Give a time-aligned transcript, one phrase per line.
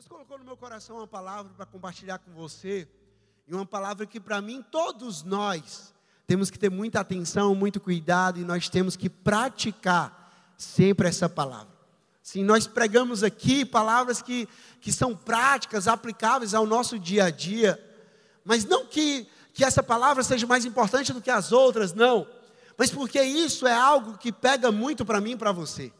[0.00, 2.88] Deus colocou no meu coração uma palavra para compartilhar com você,
[3.46, 5.92] e uma palavra que para mim, todos nós,
[6.26, 11.74] temos que ter muita atenção, muito cuidado, e nós temos que praticar sempre essa palavra.
[12.22, 14.48] Sim, nós pregamos aqui palavras que,
[14.80, 17.78] que são práticas, aplicáveis ao nosso dia a dia,
[18.42, 22.26] mas não que, que essa palavra seja mais importante do que as outras, não,
[22.78, 25.92] mas porque isso é algo que pega muito para mim e para você.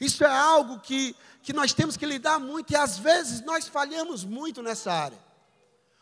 [0.00, 4.24] Isso é algo que, que nós temos que lidar muito e às vezes nós falhamos
[4.24, 5.18] muito nessa área.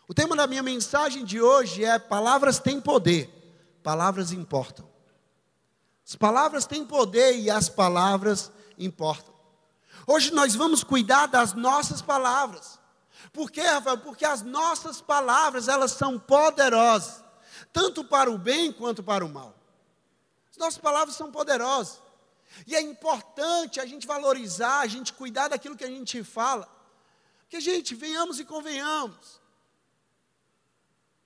[0.06, 3.28] O tema da minha mensagem de hoje é: palavras têm poder,
[3.82, 4.88] palavras importam.
[6.06, 9.34] As palavras têm poder e as palavras importam.
[10.06, 12.78] Hoje nós vamos cuidar das nossas palavras.
[13.32, 13.98] Por quê, Rafael?
[13.98, 17.22] Porque as nossas palavras, elas são poderosas,
[17.72, 19.54] tanto para o bem quanto para o mal.
[20.50, 22.00] As nossas palavras são poderosas.
[22.66, 26.68] E é importante a gente valorizar, a gente cuidar daquilo que a gente fala.
[27.40, 29.40] Porque, gente, venhamos e convenhamos.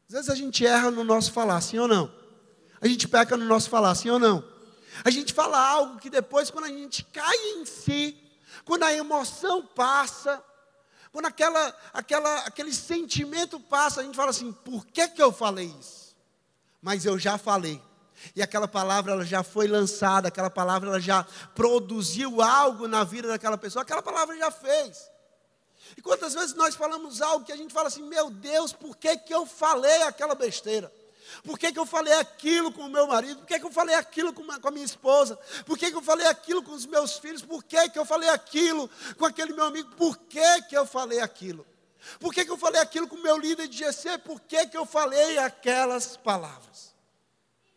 [0.08, 2.12] Às vezes a gente erra no nosso falar, sim ou não?
[2.80, 4.44] A gente peca no nosso falar, sim ou não?
[5.04, 8.16] A gente fala algo que depois, quando a gente cai em si,
[8.64, 10.42] quando a emoção passa,
[11.10, 15.74] quando aquela, aquela, aquele sentimento passa, a gente fala assim: por que, que eu falei
[15.78, 16.14] isso?
[16.80, 17.80] Mas eu já falei.
[18.34, 23.28] E aquela palavra ela já foi lançada, aquela palavra ela já produziu algo na vida
[23.28, 25.10] daquela pessoa, aquela palavra já fez.
[25.96, 29.16] E quantas vezes nós falamos algo que a gente fala assim: meu Deus, por que,
[29.16, 30.92] que eu falei aquela besteira?
[31.44, 33.38] Por que, que eu falei aquilo com o meu marido?
[33.38, 35.38] Por que, que eu falei aquilo com, com a minha esposa?
[35.64, 37.42] Por que, que eu falei aquilo com os meus filhos?
[37.42, 39.90] Por que, que eu falei aquilo com aquele meu amigo?
[39.96, 41.66] Por que, que eu falei aquilo?
[42.18, 44.18] Por que, que eu falei aquilo com o meu líder de GC?
[44.18, 46.91] Por que, que eu falei aquelas palavras?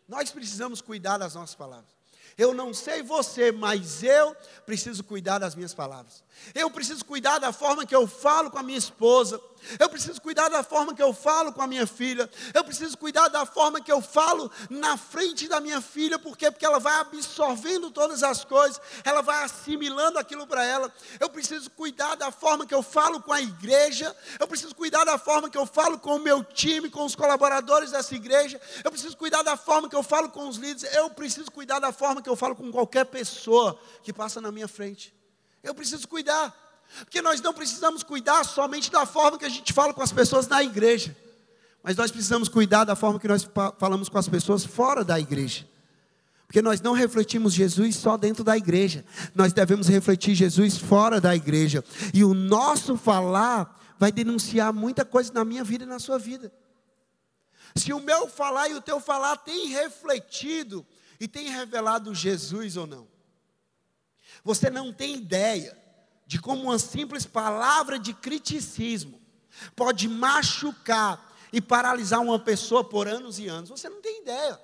[0.08, 1.96] Nós precisamos cuidar das nossas palavras.
[2.38, 6.22] Eu não sei você, mas eu preciso cuidar das minhas palavras.
[6.54, 9.40] Eu preciso cuidar da forma que eu falo com a minha esposa.
[9.78, 12.30] Eu preciso cuidar da forma que eu falo com a minha filha.
[12.54, 16.50] Eu preciso cuidar da forma que eu falo na frente da minha filha, por quê?
[16.50, 20.92] Porque ela vai absorvendo todas as coisas, ela vai assimilando aquilo para ela.
[21.18, 24.14] Eu preciso cuidar da forma que eu falo com a igreja.
[24.38, 27.90] Eu preciso cuidar da forma que eu falo com o meu time, com os colaboradores
[27.90, 28.60] dessa igreja.
[28.84, 30.94] Eu preciso cuidar da forma que eu falo com os líderes.
[30.94, 34.68] Eu preciso cuidar da forma que eu falo com qualquer pessoa que passa na minha
[34.68, 35.16] frente.
[35.66, 36.54] Eu preciso cuidar.
[37.00, 40.46] Porque nós não precisamos cuidar somente da forma que a gente fala com as pessoas
[40.46, 41.16] na igreja.
[41.82, 45.68] Mas nós precisamos cuidar da forma que nós falamos com as pessoas fora da igreja.
[46.46, 49.04] Porque nós não refletimos Jesus só dentro da igreja.
[49.34, 51.84] Nós devemos refletir Jesus fora da igreja.
[52.14, 56.52] E o nosso falar vai denunciar muita coisa na minha vida e na sua vida.
[57.74, 60.86] Se o meu falar e o teu falar tem refletido
[61.18, 63.15] e tem revelado Jesus ou não.
[64.46, 65.76] Você não tem ideia
[66.24, 69.20] de como uma simples palavra de criticismo
[69.74, 73.70] pode machucar e paralisar uma pessoa por anos e anos.
[73.70, 74.60] Você não tem ideia.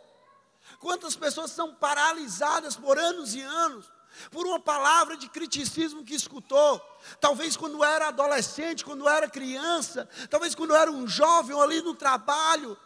[0.79, 3.91] Quantas pessoas são paralisadas por anos e anos
[4.31, 6.81] por uma palavra de criticismo que escutou,
[7.21, 12.79] talvez quando era adolescente, quando era criança, talvez quando era um jovem ali no trabalho,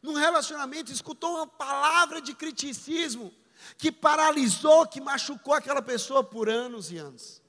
[0.00, 3.34] num relacionamento, escutou uma palavra de criticismo
[3.76, 7.42] que paralisou, que machucou aquela pessoa por anos e anos.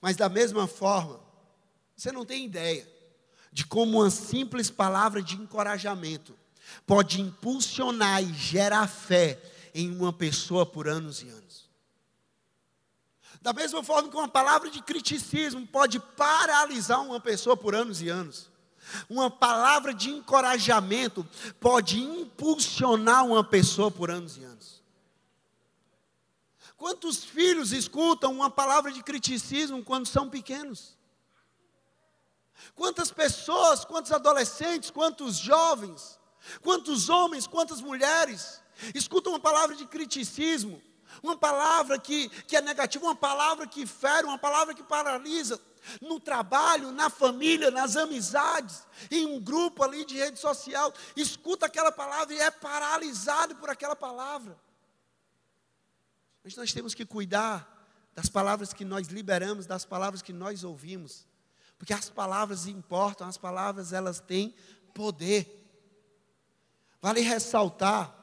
[0.00, 1.20] Mas da mesma forma,
[1.96, 2.88] você não tem ideia
[3.52, 6.38] de como uma simples palavra de encorajamento
[6.86, 9.40] pode impulsionar e gerar fé
[9.74, 11.68] em uma pessoa por anos e anos.
[13.42, 18.08] Da mesma forma que uma palavra de criticismo pode paralisar uma pessoa por anos e
[18.08, 18.50] anos.
[19.08, 21.26] Uma palavra de encorajamento
[21.58, 24.79] pode impulsionar uma pessoa por anos e anos.
[26.80, 30.96] Quantos filhos escutam uma palavra de criticismo quando são pequenos?
[32.74, 36.18] Quantas pessoas, quantos adolescentes, quantos jovens,
[36.62, 38.62] quantos homens, quantas mulheres
[38.94, 40.80] escutam uma palavra de criticismo,
[41.22, 45.60] uma palavra que, que é negativa, uma palavra que fere, uma palavra que paralisa,
[46.00, 51.92] no trabalho, na família, nas amizades, em um grupo ali de rede social, escuta aquela
[51.92, 54.58] palavra e é paralisado por aquela palavra.
[56.42, 57.80] Mas nós temos que cuidar
[58.14, 61.26] das palavras que nós liberamos, das palavras que nós ouvimos.
[61.78, 64.54] Porque as palavras importam, as palavras elas têm
[64.92, 65.56] poder.
[67.00, 68.14] Vale ressaltar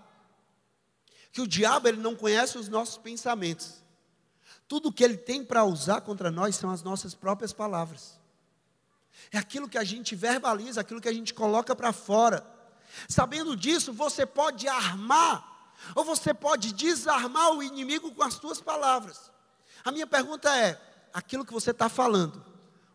[1.32, 3.84] que o diabo ele não conhece os nossos pensamentos.
[4.68, 8.20] Tudo que ele tem para usar contra nós são as nossas próprias palavras.
[9.32, 12.46] É aquilo que a gente verbaliza, aquilo que a gente coloca para fora.
[13.08, 15.57] Sabendo disso, você pode armar
[15.96, 19.32] ou você pode desarmar o inimigo com as suas palavras.
[19.84, 20.80] A minha pergunta é:
[21.14, 22.44] aquilo que você está falando,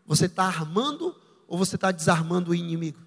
[0.07, 1.15] Você está armando
[1.47, 3.01] ou você está desarmando o inimigo?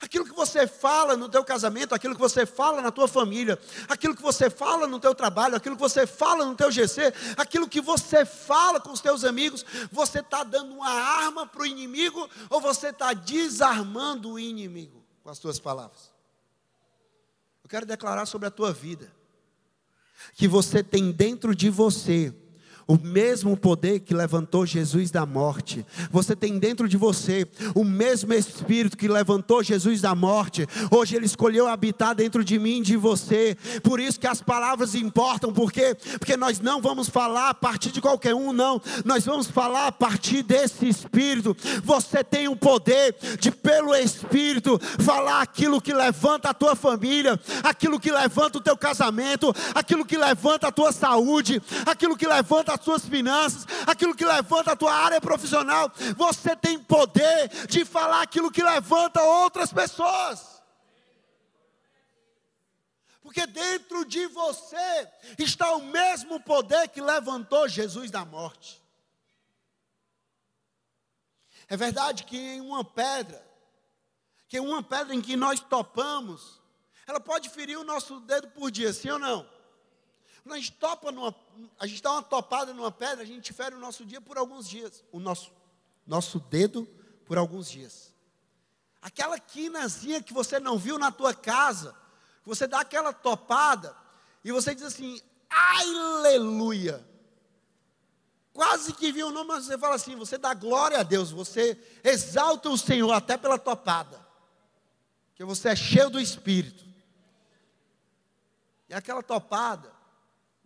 [0.00, 3.58] Aquilo que você fala no teu casamento, aquilo que você fala na tua família,
[3.88, 7.68] aquilo que você fala no teu trabalho, aquilo que você fala no teu GC, aquilo
[7.68, 12.28] que você fala com os teus amigos, você está dando uma arma para o inimigo
[12.48, 16.09] ou você está desarmando o inimigo com as tuas palavras?
[17.70, 19.12] Eu quero declarar sobre a tua vida
[20.34, 22.34] que você tem dentro de você
[22.90, 25.86] o mesmo poder que levantou Jesus da morte.
[26.10, 30.66] Você tem dentro de você o mesmo Espírito que levantou Jesus da morte.
[30.90, 33.56] Hoje Ele escolheu habitar dentro de mim de você.
[33.84, 38.00] Por isso que as palavras importam, porque porque nós não vamos falar a partir de
[38.00, 38.82] qualquer um, não.
[39.04, 41.56] Nós vamos falar a partir desse Espírito.
[41.84, 48.00] Você tem o poder de pelo Espírito falar aquilo que levanta a tua família, aquilo
[48.00, 52.79] que levanta o teu casamento, aquilo que levanta a tua saúde, aquilo que levanta a
[52.80, 55.92] as suas finanças, aquilo que levanta a tua área profissional.
[56.16, 60.60] Você tem poder de falar aquilo que levanta outras pessoas.
[63.22, 68.82] Porque dentro de você está o mesmo poder que levantou Jesus da morte.
[71.68, 73.40] É verdade que em uma pedra,
[74.48, 76.60] que uma pedra em que nós topamos,
[77.06, 79.59] ela pode ferir o nosso dedo por dia, sim ou não?
[80.42, 81.34] Quando a gente topa numa,
[81.78, 84.68] a gente dá uma topada numa pedra, a gente fere o nosso dia por alguns
[84.68, 85.52] dias, o nosso,
[86.06, 86.88] nosso dedo
[87.26, 88.14] por alguns dias.
[89.02, 91.94] Aquela quinazinha que você não viu na tua casa,
[92.44, 93.96] você dá aquela topada
[94.44, 97.06] e você diz assim, aleluia.
[98.52, 101.78] Quase que viu o nome, mas você fala assim, você dá glória a Deus, você
[102.02, 104.20] exalta o Senhor até pela topada.
[105.34, 106.84] Que você é cheio do Espírito.
[108.88, 109.99] E aquela topada,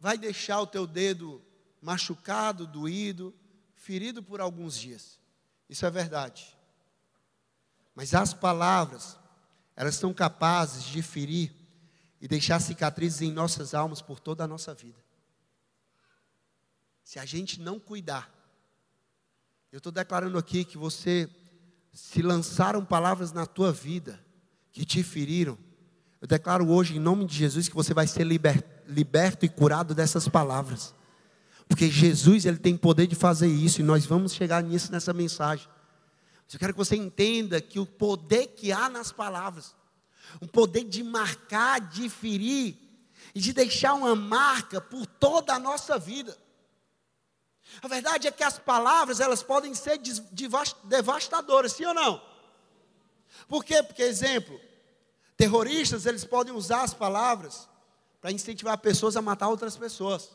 [0.04, 1.40] vai deixar o teu dedo
[1.80, 3.34] machucado, doído,
[3.74, 5.18] ferido por alguns dias.
[5.66, 6.54] Isso é verdade.
[7.94, 9.18] Mas as palavras,
[9.74, 11.54] elas são capazes de ferir
[12.20, 15.02] e deixar cicatrizes em nossas almas por toda a nossa vida.
[17.02, 18.30] Se a gente não cuidar,
[19.72, 21.30] eu estou declarando aqui que você,
[21.94, 24.22] se lançaram palavras na tua vida
[24.70, 25.58] que te feriram,
[26.20, 29.94] eu declaro hoje, em nome de Jesus, que você vai ser libertado liberto e curado
[29.94, 30.94] dessas palavras.
[31.68, 35.66] Porque Jesus ele tem poder de fazer isso e nós vamos chegar nisso nessa mensagem.
[36.52, 39.74] eu quero que você entenda que o poder que há nas palavras,
[40.40, 42.76] o poder de marcar, de ferir
[43.34, 46.36] e de deixar uma marca por toda a nossa vida.
[47.82, 49.98] A verdade é que as palavras elas podem ser
[50.84, 52.22] devastadoras, sim ou não?
[53.48, 53.82] Por quê?
[53.82, 54.60] Porque exemplo,
[55.36, 57.68] terroristas eles podem usar as palavras
[58.24, 60.30] para incentivar pessoas a matar outras pessoas.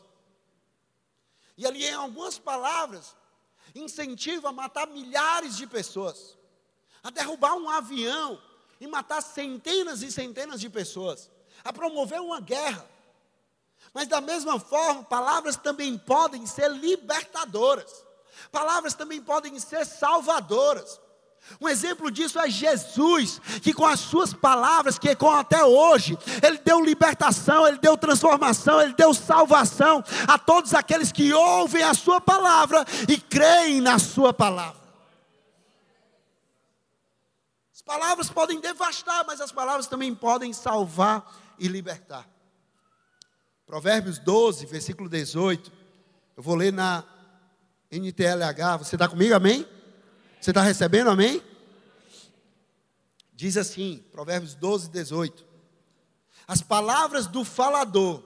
[1.56, 3.16] E ali, em algumas palavras,
[3.74, 6.38] incentiva a matar milhares de pessoas,
[7.02, 8.40] a derrubar um avião
[8.80, 11.28] e matar centenas e centenas de pessoas,
[11.64, 12.88] a promover uma guerra.
[13.92, 18.04] Mas da mesma forma, palavras também podem ser libertadoras.
[18.52, 21.00] Palavras também podem ser salvadoras.
[21.60, 26.58] Um exemplo disso é Jesus, que com as suas palavras, que com até hoje, ele
[26.58, 32.20] deu libertação, ele deu transformação, ele deu salvação a todos aqueles que ouvem a sua
[32.20, 34.80] palavra e creem na sua palavra.
[37.74, 41.26] As palavras podem devastar, mas as palavras também podem salvar
[41.58, 42.28] e libertar.
[43.66, 45.72] Provérbios 12, versículo 18.
[46.36, 47.04] Eu vou ler na
[47.90, 48.78] NTLH.
[48.78, 49.66] Você está comigo, amém?
[50.40, 51.42] Você está recebendo, amém?
[53.34, 55.44] Diz assim, Provérbios 12, 18:
[56.48, 58.22] As palavras do falador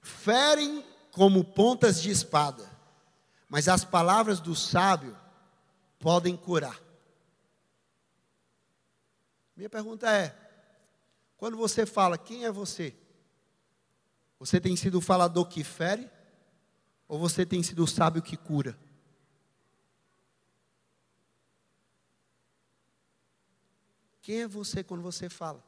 [0.00, 2.70] ferem como pontas de espada,
[3.48, 5.16] mas as palavras do sábio
[5.98, 6.80] podem curar.
[9.56, 10.36] Minha pergunta é:
[11.36, 12.94] quando você fala, quem é você?
[14.38, 16.08] Você tem sido o falador que fere?
[17.08, 18.78] Ou você tem sido o sábio que cura?
[24.22, 25.62] Quem é você quando você fala?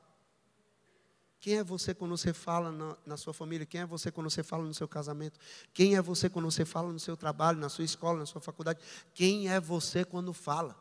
[1.41, 3.67] Quem é você quando você fala na, na, sua família?
[3.67, 5.39] Quem é você quando você fala no seu casamento?
[5.75, 8.79] Quem é você quando você fala no seu trabalho, na sua escola, na sua faculdade?
[9.13, 10.75] Quem é você quando fala?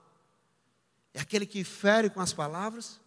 [1.13, 3.01] É aquele que fere com as palavras?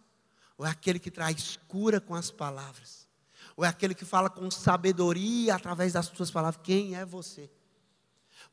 [0.57, 3.07] Ou é aquele que traz cura com as palavras?
[3.55, 6.61] Ou é aquele que fala com sabedoria através das suas palavras?
[6.63, 7.49] Quem é você?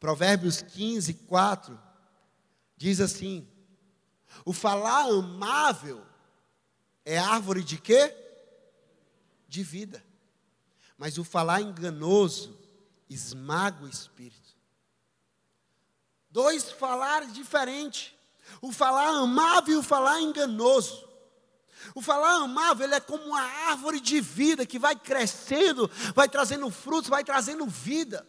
[0.00, 1.78] Provérbios 15, 4
[2.76, 3.47] diz assim:
[4.44, 6.04] o falar amável
[7.04, 8.14] é árvore de quê?
[9.48, 10.02] De vida.
[10.96, 12.56] Mas o falar enganoso
[13.08, 14.54] esmaga o espírito.
[16.30, 18.12] Dois falares diferentes.
[18.60, 21.08] O falar amável e o falar enganoso.
[21.94, 26.70] O falar amável, ele é como uma árvore de vida que vai crescendo, vai trazendo
[26.70, 28.26] frutos, vai trazendo vida.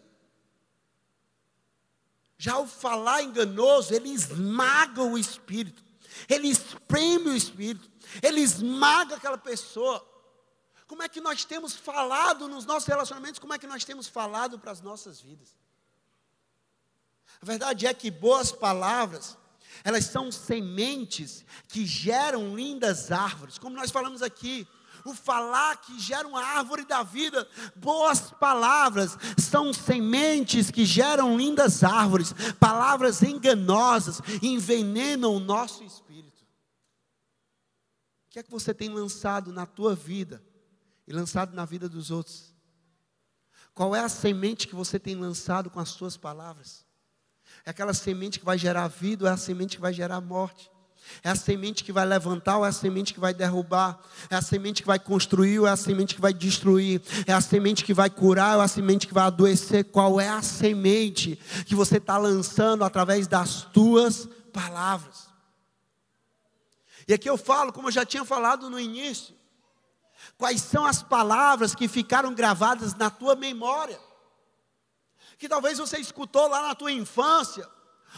[2.38, 5.83] Já o falar enganoso, ele esmaga o espírito,
[6.29, 7.89] ele espreme o espírito,
[8.22, 10.05] ele esmaga aquela pessoa.
[10.88, 13.39] Como é que nós temos falado nos nossos relacionamentos?
[13.39, 15.55] Como é que nós temos falado para as nossas vidas?
[17.41, 19.38] A verdade é que boas palavras,
[19.84, 23.58] elas são sementes que geram lindas árvores.
[23.58, 24.67] Como nós falamos aqui,
[25.05, 27.48] o falar que gera uma árvore da vida.
[27.75, 32.34] Boas palavras são sementes que geram lindas árvores.
[32.60, 36.04] Palavras enganosas envenenam o nosso espírito.
[38.36, 40.44] Que é que você tem lançado na tua vida
[41.08, 42.54] e lançado na vida dos outros?
[43.74, 46.86] Qual é a semente que você tem lançado com as suas palavras?
[47.65, 50.70] É aquela semente que vai gerar vida ou é a semente que vai gerar morte?
[51.24, 54.04] É a semente que vai levantar ou é a semente que vai derrubar?
[54.30, 57.01] É a semente que vai construir ou é a semente que vai destruir?
[57.25, 59.86] É a semente que vai curar ou é a semente que vai adoecer?
[59.86, 65.35] Qual é a semente que você está lançando através das tuas palavras?
[67.07, 69.35] E aqui eu falo, como eu já tinha falado no início,
[70.38, 74.00] quais são as palavras que ficaram gravadas na tua memória?
[75.38, 77.69] Que talvez você escutou lá na tua infância,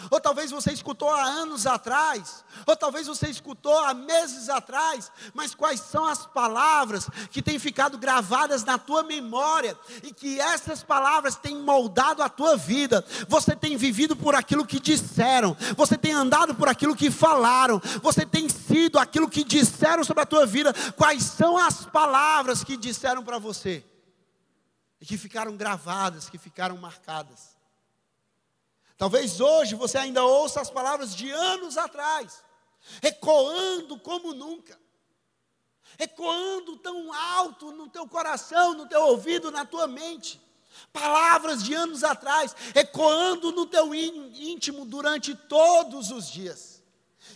[0.09, 5.53] ou talvez você escutou há anos atrás, ou talvez você escutou há meses atrás, mas
[5.55, 11.35] quais são as palavras que têm ficado gravadas na tua memória e que essas palavras
[11.35, 13.05] têm moldado a tua vida?
[13.27, 18.25] Você tem vivido por aquilo que disseram, você tem andado por aquilo que falaram, você
[18.25, 20.73] tem sido aquilo que disseram sobre a tua vida.
[20.95, 23.83] Quais são as palavras que disseram para você
[24.99, 27.56] e que ficaram gravadas, que ficaram marcadas?
[28.97, 32.43] Talvez hoje você ainda ouça as palavras de anos atrás,
[33.01, 34.77] ecoando como nunca,
[35.99, 40.41] ecoando tão alto no teu coração, no teu ouvido, na tua mente.
[40.91, 46.81] Palavras de anos atrás, ecoando no teu íntimo durante todos os dias.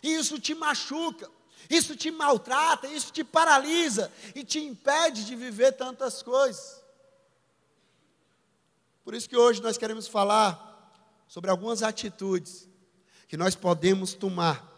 [0.02, 1.30] E isso te machuca,
[1.70, 6.82] isso te maltrata, isso te paralisa e te impede de viver tantas coisas.
[9.04, 10.71] Por isso que hoje nós queremos falar
[11.32, 12.68] sobre algumas atitudes
[13.26, 14.70] que nós podemos tomar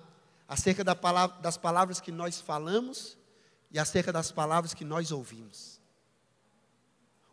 [0.48, 3.18] acerca da palavra, das palavras que nós falamos
[3.72, 5.82] e acerca das palavras que nós ouvimos.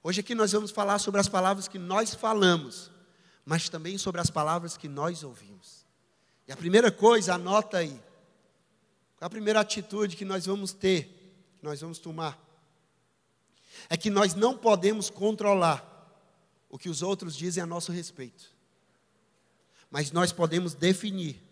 [0.03, 2.91] Hoje aqui nós vamos falar sobre as palavras que nós falamos,
[3.45, 5.85] mas também sobre as palavras que nós ouvimos.
[6.49, 8.03] E a primeira coisa, anota aí.
[9.19, 11.05] Qual a primeira atitude que nós vamos ter,
[11.59, 12.41] que nós vamos tomar?
[13.91, 15.87] É que nós não podemos controlar
[16.71, 18.59] o que os outros dizem a nosso respeito
[19.90, 21.42] mas nós podemos definir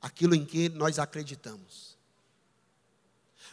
[0.00, 1.98] aquilo em que nós acreditamos.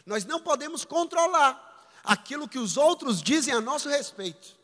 [0.04, 4.56] Nós não podemos controlar aquilo que os outros dizem a nosso respeito,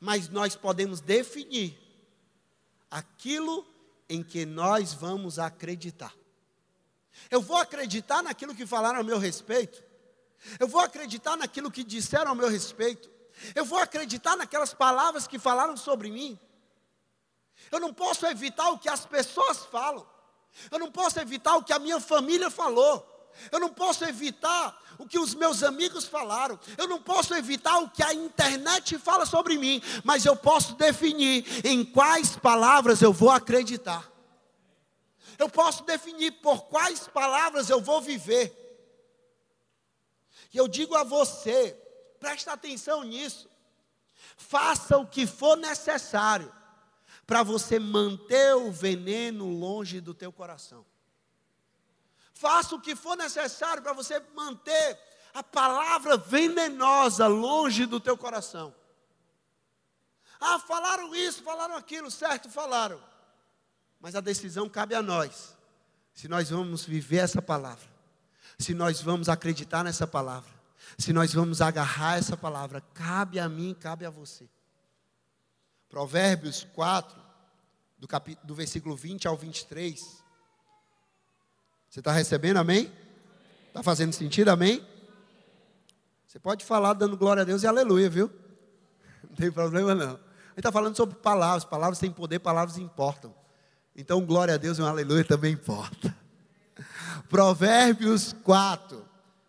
[0.00, 1.78] mas nós podemos definir
[2.90, 3.66] aquilo
[4.08, 6.14] em que nós vamos acreditar.
[7.30, 9.82] Eu vou acreditar naquilo que falaram a meu respeito,
[10.60, 13.10] eu vou acreditar naquilo que disseram a meu respeito,
[13.54, 16.38] eu vou acreditar naquelas palavras que falaram sobre mim.
[17.70, 20.06] Eu não posso evitar o que as pessoas falam.
[20.70, 23.10] Eu não posso evitar o que a minha família falou.
[23.50, 26.58] Eu não posso evitar o que os meus amigos falaram.
[26.78, 29.82] Eu não posso evitar o que a internet fala sobre mim.
[30.04, 34.08] Mas eu posso definir em quais palavras eu vou acreditar.
[35.38, 38.60] Eu posso definir por quais palavras eu vou viver.
[40.52, 41.76] E eu digo a você,
[42.20, 43.48] presta atenção nisso.
[44.36, 46.52] Faça o que for necessário
[47.26, 50.84] para você manter o veneno longe do teu coração.
[52.32, 54.98] Faça o que for necessário para você manter
[55.32, 58.74] a palavra venenosa longe do teu coração.
[60.40, 63.00] Ah, falaram isso, falaram aquilo, certo, falaram.
[64.00, 65.56] Mas a decisão cabe a nós.
[66.12, 67.88] Se nós vamos viver essa palavra,
[68.58, 70.50] se nós vamos acreditar nessa palavra,
[70.98, 74.48] se nós vamos agarrar essa palavra, cabe a mim, cabe a você.
[75.94, 77.16] Provérbios 4,
[77.96, 80.24] do, capítulo, do versículo 20 ao 23.
[81.88, 82.92] Você está recebendo, amém?
[83.68, 84.84] Está fazendo sentido, amém?
[86.26, 88.28] Você pode falar dando glória a Deus e aleluia, viu?
[89.22, 90.14] Não tem problema não.
[90.14, 90.20] Ele
[90.56, 93.32] está falando sobre palavras, palavras têm poder, palavras importam.
[93.94, 96.12] Então, glória a Deus e um aleluia também importa.
[97.30, 99.00] Provérbios 4,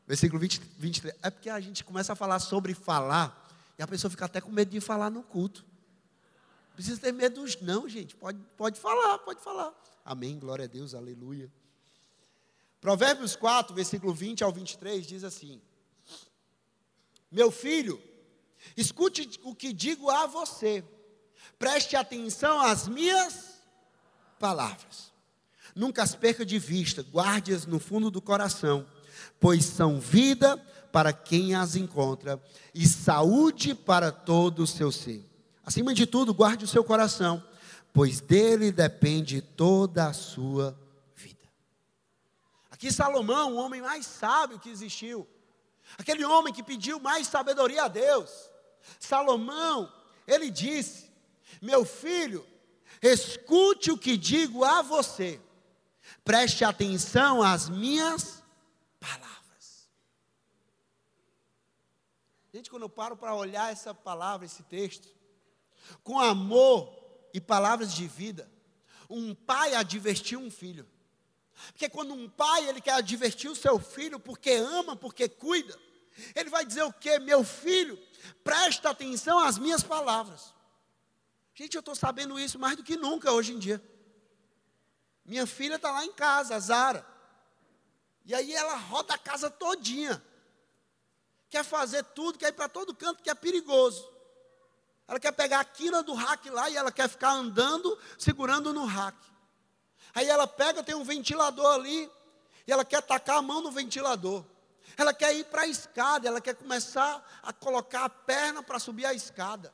[0.05, 1.15] versículo 20, 23.
[1.23, 3.49] É porque a gente começa a falar sobre falar
[3.79, 5.73] e a pessoa fica até com medo de falar no culto.
[6.75, 8.15] Precisa ter medo dos não, gente.
[8.15, 9.73] Pode, pode falar, pode falar.
[10.03, 11.51] Amém, glória a Deus, aleluia.
[12.79, 15.59] Provérbios 4, versículo 20 ao 23 diz assim:
[17.31, 17.99] Meu filho,
[18.77, 20.83] escute o que digo a você,
[21.57, 23.55] preste atenção às minhas
[24.37, 25.11] palavras.
[25.73, 28.87] Nunca as perca de vista, guarde-as no fundo do coração,
[29.39, 30.57] pois são vida
[30.91, 32.41] para quem as encontra
[32.73, 35.34] e saúde para todo o seu ser.
[35.65, 37.43] Acima de tudo, guarde o seu coração,
[37.91, 40.79] pois dele depende toda a sua
[41.15, 41.49] vida.
[42.69, 45.27] Aqui Salomão, o homem mais sábio que existiu,
[45.97, 48.29] aquele homem que pediu mais sabedoria a Deus.
[48.99, 49.91] Salomão,
[50.27, 51.11] ele disse:
[51.59, 52.45] Meu filho,
[53.01, 55.41] escute o que digo a você,
[56.23, 58.43] preste atenção às minhas
[58.99, 59.89] palavras.
[62.53, 65.14] Gente, quando eu paro para olhar essa palavra, esse texto,
[66.03, 66.93] com amor
[67.33, 68.49] e palavras de vida,
[69.09, 70.87] um pai advertiu um filho.
[71.71, 75.77] Porque quando um pai ele quer advertir o seu filho porque ama, porque cuida,
[76.35, 77.19] ele vai dizer o que?
[77.19, 77.97] Meu filho,
[78.43, 80.53] presta atenção às minhas palavras.
[81.53, 83.81] Gente, eu estou sabendo isso mais do que nunca hoje em dia.
[85.23, 87.05] Minha filha está lá em casa, a Zara.
[88.25, 90.23] E aí ela roda a casa todinha.
[91.49, 94.14] Quer fazer tudo, quer ir para todo canto que é perigoso.
[95.07, 98.85] Ela quer pegar a quina do rack lá e ela quer ficar andando, segurando no
[98.85, 99.17] rack.
[100.13, 102.09] Aí ela pega, tem um ventilador ali,
[102.65, 104.43] e ela quer tacar a mão no ventilador.
[104.97, 109.05] Ela quer ir para a escada, ela quer começar a colocar a perna para subir
[109.05, 109.73] a escada.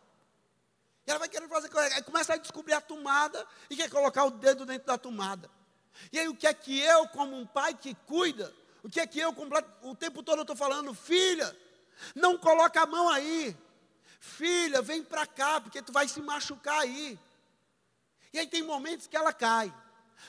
[1.06, 1.70] E ela vai querer fazer,
[2.04, 5.50] começa a descobrir a tomada e quer colocar o dedo dentro da tomada.
[6.12, 9.08] E aí o que é que eu, como um pai que cuida, o que é
[9.08, 9.34] que eu,
[9.84, 11.56] o tempo todo eu estou falando, filha,
[12.16, 13.56] não coloca a mão aí,
[14.22, 17.20] filha, vem para cá, porque tu vai se machucar aí.
[18.32, 19.74] E aí tem momentos que ela cai,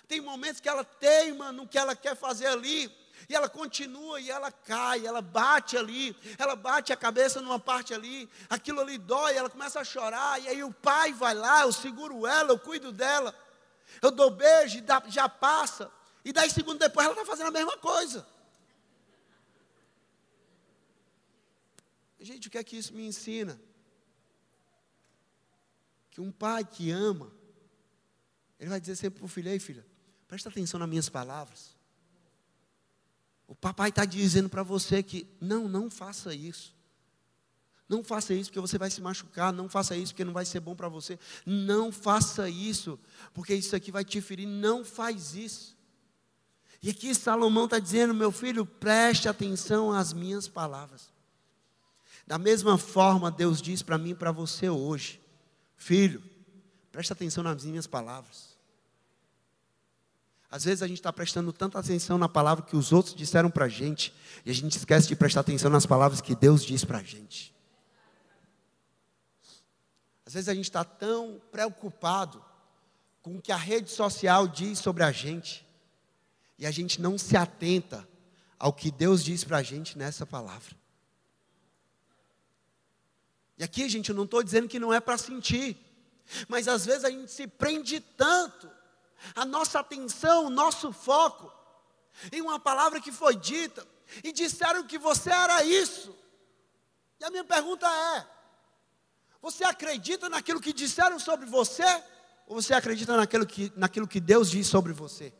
[0.08, 2.90] tem momentos que ela teima no que ela quer fazer ali,
[3.28, 7.94] e ela continua e ela cai, ela bate ali, ela bate a cabeça numa parte
[7.94, 11.72] ali, aquilo ali dói, ela começa a chorar, e aí o pai vai lá, eu
[11.72, 13.38] seguro ela, eu cuido dela,
[14.00, 15.92] eu dou beijo, já passa,
[16.24, 18.26] e dez segundos depois ela está fazendo a mesma coisa.
[22.18, 23.60] Gente, o que é que isso me ensina?
[26.12, 27.32] Que um pai que ama,
[28.60, 29.84] ele vai dizer sempre para o filho: Ei, filha,
[30.28, 31.74] presta atenção nas minhas palavras.
[33.48, 36.74] O papai está dizendo para você que não, não faça isso.
[37.88, 39.52] Não faça isso porque você vai se machucar.
[39.52, 41.18] Não faça isso porque não vai ser bom para você.
[41.44, 42.98] Não faça isso
[43.34, 44.46] porque isso aqui vai te ferir.
[44.46, 45.76] Não faz isso.
[46.82, 51.10] E aqui Salomão está dizendo: meu filho, preste atenção às minhas palavras.
[52.26, 55.21] Da mesma forma, Deus diz para mim e para você hoje:
[55.82, 56.22] Filho,
[56.92, 58.56] presta atenção nas minhas palavras.
[60.48, 63.64] Às vezes a gente está prestando tanta atenção na palavra que os outros disseram para
[63.64, 64.14] a gente,
[64.46, 67.52] e a gente esquece de prestar atenção nas palavras que Deus diz para a gente.
[70.24, 72.44] Às vezes a gente está tão preocupado
[73.20, 75.66] com o que a rede social diz sobre a gente,
[76.60, 78.08] e a gente não se atenta
[78.56, 80.80] ao que Deus diz para a gente nessa palavra.
[83.62, 85.78] E aqui, gente, eu não estou dizendo que não é para sentir,
[86.48, 88.68] mas às vezes a gente se prende tanto,
[89.36, 91.48] a nossa atenção, o nosso foco,
[92.32, 93.86] em uma palavra que foi dita,
[94.24, 96.12] e disseram que você era isso.
[97.20, 98.26] E a minha pergunta é:
[99.40, 101.86] você acredita naquilo que disseram sobre você?
[102.48, 105.32] Ou você acredita naquilo que, naquilo que Deus diz sobre você?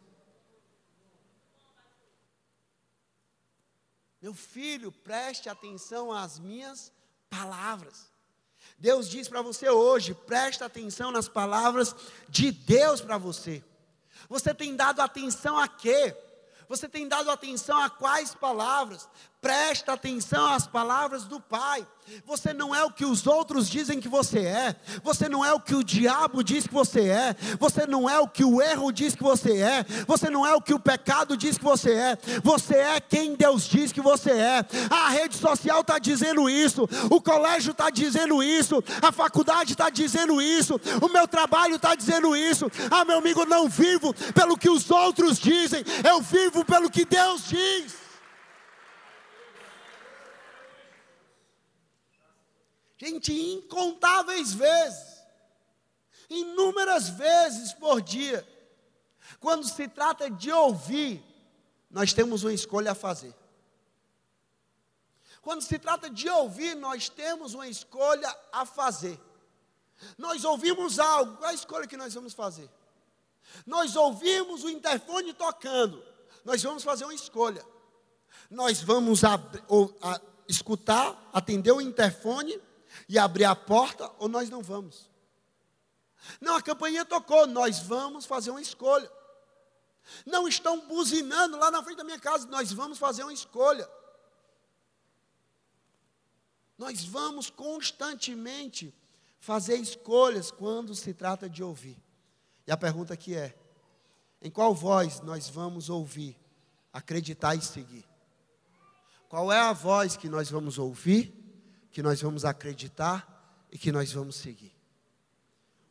[4.21, 6.93] Meu filho, preste atenção às minhas
[7.29, 8.12] palavras.
[8.83, 11.95] Deus diz para você hoje, presta atenção nas palavras
[12.29, 13.63] de Deus para você.
[14.29, 16.17] Você tem dado atenção a quê?
[16.69, 19.09] Você tem dado atenção a quais palavras?
[19.43, 21.85] Presta atenção às palavras do Pai.
[22.25, 24.77] Você não é o que os outros dizem que você é.
[25.03, 27.35] Você não é o que o diabo diz que você é.
[27.59, 29.85] Você não é o que o erro diz que você é.
[30.07, 32.19] Você não é o que o pecado diz que você é.
[32.41, 34.65] Você é quem Deus diz que você é.
[34.89, 36.89] A rede social está dizendo isso.
[37.11, 38.81] O colégio está dizendo isso.
[39.03, 40.81] A faculdade está dizendo isso.
[41.01, 42.71] O meu trabalho está dizendo isso.
[42.93, 45.83] Ah, meu amigo, não vivo pelo que os outros dizem.
[46.09, 48.02] Eu vivo pelo que Deus diz.
[53.03, 55.25] Gente, incontáveis vezes,
[56.31, 58.47] inúmeras vezes por dia,
[59.41, 61.21] quando se trata de ouvir,
[61.91, 63.35] nós temos uma escolha a fazer.
[65.41, 69.19] Quando se trata de ouvir, nós temos uma escolha a fazer.
[70.17, 72.71] Nós ouvimos algo, qual é a escolha que nós vamos fazer?
[73.67, 76.01] Nós ouvimos o interfone tocando,
[76.45, 77.67] nós vamos fazer uma escolha.
[78.49, 79.23] Nós vamos
[79.67, 82.61] ou, a- escutar, atender o interfone
[83.09, 85.11] e abrir a porta, ou nós não vamos.
[86.41, 89.11] Não, a campainha tocou, nós vamos fazer uma escolha.
[90.27, 93.89] Não estão buzinando lá na frente da minha casa, nós vamos fazer uma escolha.
[96.77, 98.95] Nós vamos constantemente
[99.39, 102.01] fazer escolhas quando se trata de ouvir.
[102.67, 103.57] E a pergunta aqui é:
[104.41, 106.37] em qual voz nós vamos ouvir,
[106.93, 108.05] acreditar e seguir?
[109.29, 111.42] Qual é a voz que nós vamos ouvir,
[111.93, 114.75] que nós vamos acreditar e que nós vamos seguir?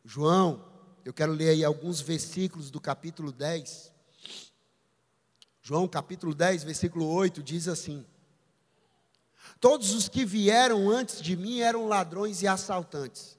[0.03, 0.65] João,
[1.05, 3.91] eu quero ler aí alguns versículos do capítulo 10.
[5.61, 8.03] João, capítulo 10, versículo 8, diz assim:
[9.59, 13.37] Todos os que vieram antes de mim eram ladrões e assaltantes,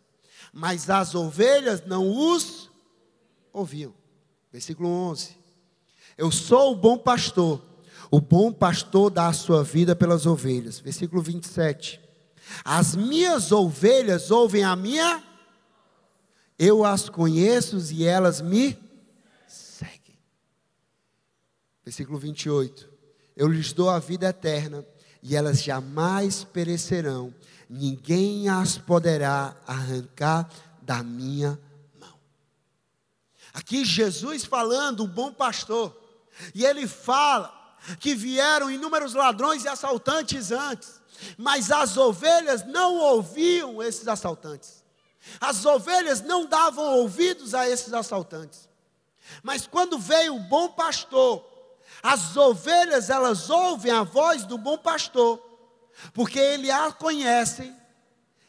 [0.53, 2.71] mas as ovelhas não os
[3.53, 3.93] ouviam.
[4.53, 5.37] Versículo 11:
[6.17, 7.61] Eu sou o bom pastor,
[8.09, 10.79] o bom pastor dá a sua vida pelas ovelhas.
[10.79, 12.01] Versículo 27:
[12.65, 15.23] As minhas ovelhas ouvem a minha,
[16.59, 18.79] eu as conheço e elas me
[19.47, 20.19] seguem.
[21.85, 22.89] Versículo 28:
[23.37, 24.85] Eu lhes dou a vida eterna
[25.23, 27.33] e elas jamais perecerão,
[27.69, 30.49] ninguém as poderá arrancar
[30.83, 31.59] da minha
[31.99, 32.19] mão.
[33.55, 35.97] Aqui Jesus falando, o bom pastor,
[36.55, 41.01] e ele fala que vieram inúmeros ladrões e assaltantes antes,
[41.37, 44.83] mas as ovelhas não ouviam esses assaltantes.
[45.41, 48.69] As ovelhas não davam ouvidos a esses assaltantes.
[49.43, 51.47] Mas quando veio o bom pastor,
[52.03, 55.41] as ovelhas, elas ouvem a voz do bom pastor,
[56.13, 57.73] porque ele a conhece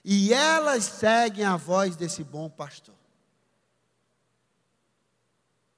[0.04, 2.96] e elas seguem a voz desse bom pastor.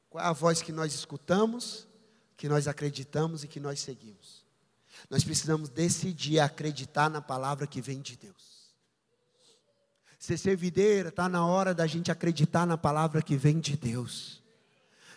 [0.10, 1.86] Qual é a voz que nós escutamos,
[2.38, 4.35] que nós acreditamos e que nós seguimos?
[5.10, 8.74] Nós precisamos decidir acreditar na palavra que vem de Deus.
[10.18, 14.45] CC Videira, está na hora da gente acreditar na palavra que vem de Deus.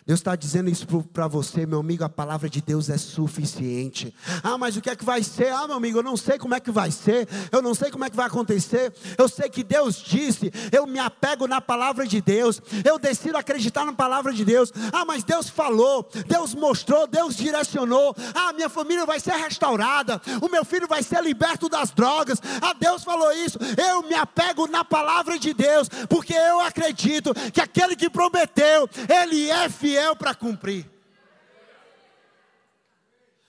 [0.05, 4.13] Deus está dizendo isso para você, meu amigo, a palavra de Deus é suficiente.
[4.41, 5.51] Ah, mas o que é que vai ser?
[5.51, 8.05] Ah, meu amigo, eu não sei como é que vai ser, eu não sei como
[8.05, 8.91] é que vai acontecer.
[9.17, 13.85] Eu sei que Deus disse, eu me apego na palavra de Deus, eu decido acreditar
[13.85, 14.71] na palavra de Deus.
[14.91, 18.15] Ah, mas Deus falou, Deus mostrou, Deus direcionou.
[18.33, 22.39] Ah, minha família vai ser restaurada, o meu filho vai ser liberto das drogas.
[22.61, 23.59] Ah, Deus falou isso.
[23.77, 29.51] Eu me apego na palavra de Deus, porque eu acredito que aquele que prometeu, ele
[29.51, 30.89] é fiel para cumprir.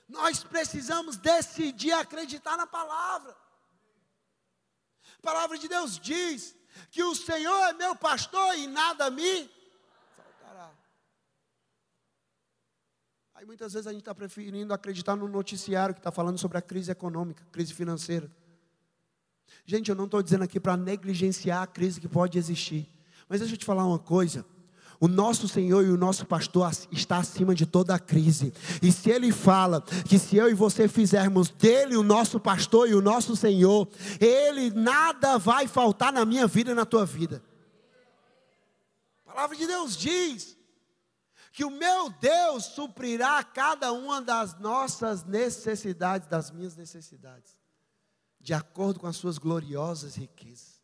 [0.08, 3.36] Nós precisamos decidir acreditar na palavra.
[5.18, 6.56] A palavra de Deus diz
[6.90, 9.48] que o Senhor é meu pastor e nada me
[10.16, 10.70] faltará.
[13.34, 16.62] Aí muitas vezes a gente está preferindo acreditar no noticiário que está falando sobre a
[16.62, 18.30] crise econômica, crise financeira.
[19.64, 22.88] Gente, eu não estou dizendo aqui para negligenciar a crise que pode existir.
[23.28, 24.44] Mas deixa eu te falar uma coisa.
[25.00, 28.52] O nosso Senhor e o nosso pastor está acima de toda a crise.
[28.82, 32.94] E se Ele fala que se eu e você fizermos dele o nosso pastor e
[32.94, 33.88] o nosso Senhor,
[34.20, 37.42] Ele nada vai faltar na minha vida e na tua vida.
[39.24, 40.54] A palavra de Deus diz
[41.50, 47.58] que o meu Deus suprirá cada uma das nossas necessidades, das minhas necessidades,
[48.38, 50.78] de acordo com as suas gloriosas riquezas.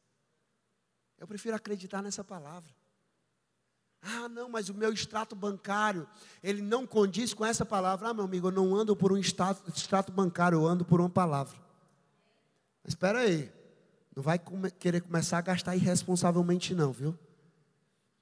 [1.18, 2.74] Eu prefiro acreditar nessa palavra.
[4.06, 6.06] Ah, não, mas o meu extrato bancário,
[6.42, 8.08] ele não condiz com essa palavra.
[8.08, 11.56] Ah, meu amigo, eu não ando por um extrato, bancário, eu ando por uma palavra.
[12.84, 13.52] Mas espera aí,
[14.14, 17.18] não vai come, querer começar a gastar irresponsavelmente não, viu?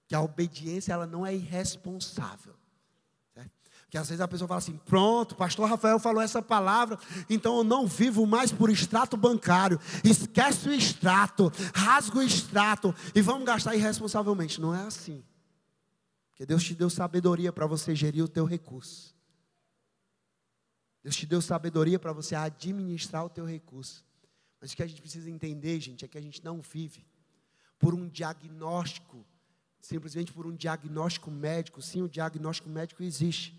[0.08, 2.54] Que a obediência, ela não é irresponsável.
[3.90, 6.98] Que às vezes a pessoa fala assim, pronto, pastor Rafael falou essa palavra,
[7.30, 9.78] então eu não vivo mais por extrato bancário.
[10.02, 14.60] Esquece o extrato, rasga o extrato e vamos gastar irresponsavelmente.
[14.60, 15.22] Não é assim.
[16.34, 19.14] Porque Deus te deu sabedoria para você gerir o teu recurso.
[21.00, 24.04] Deus te deu sabedoria para você administrar o teu recurso.
[24.60, 27.06] Mas o que a gente precisa entender, gente, é que a gente não vive
[27.78, 29.24] por um diagnóstico,
[29.80, 31.80] simplesmente por um diagnóstico médico.
[31.80, 33.56] Sim, o diagnóstico médico existe.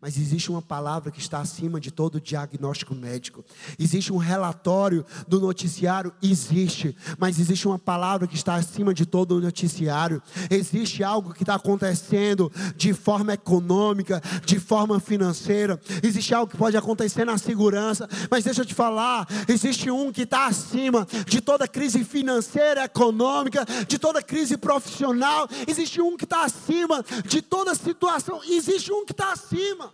[0.00, 3.44] Mas existe uma palavra que está acima de todo diagnóstico médico.
[3.76, 6.12] Existe um relatório do noticiário?
[6.22, 6.96] Existe.
[7.18, 10.22] Mas existe uma palavra que está acima de todo noticiário.
[10.48, 15.80] Existe algo que está acontecendo de forma econômica, de forma financeira.
[16.00, 18.08] Existe algo que pode acontecer na segurança.
[18.30, 23.66] Mas deixa eu te falar: existe um que está acima de toda crise financeira, econômica,
[23.88, 25.48] de toda crise profissional.
[25.66, 28.40] Existe um que está acima de toda situação.
[28.48, 29.87] Existe um que está acima.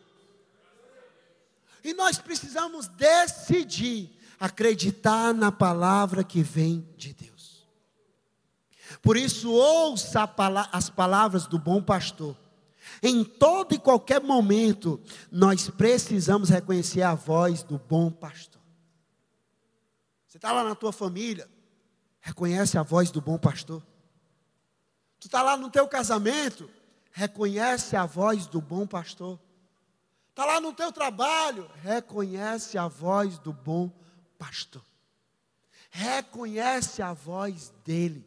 [1.85, 7.67] E nós precisamos decidir acreditar na palavra que vem de Deus.
[9.03, 10.29] Por isso, ouça
[10.73, 12.37] as palavras do bom pastor.
[13.03, 18.63] Em todo e qualquer momento, nós precisamos reconhecer a voz do bom pastor.
[20.27, 21.49] Você está lá na tua família,
[22.21, 23.83] reconhece a voz do bom pastor.
[25.21, 26.69] Tu está lá no teu casamento,
[27.13, 29.39] reconhece a voz do bom pastor.
[30.35, 33.89] Está lá no teu trabalho, reconhece a voz do bom
[34.37, 34.83] pastor.
[35.91, 38.27] Reconhece a voz dele.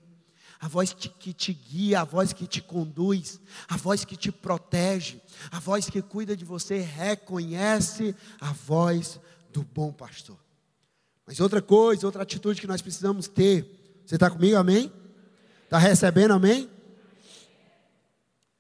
[0.58, 5.22] A voz que te guia, a voz que te conduz, a voz que te protege,
[5.52, 9.20] a voz que cuida de você, reconhece a voz
[9.52, 10.39] do bom pastor.
[11.26, 14.89] Mas outra coisa, outra atitude que nós precisamos ter, você está comigo, amém?
[15.65, 16.70] Está recebendo, amém?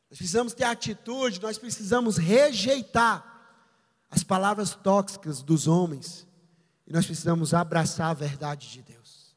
[0.09, 3.36] Nós precisamos ter atitude, nós precisamos rejeitar
[4.09, 6.27] as palavras tóxicas dos homens
[6.85, 9.35] e nós precisamos abraçar a verdade de Deus.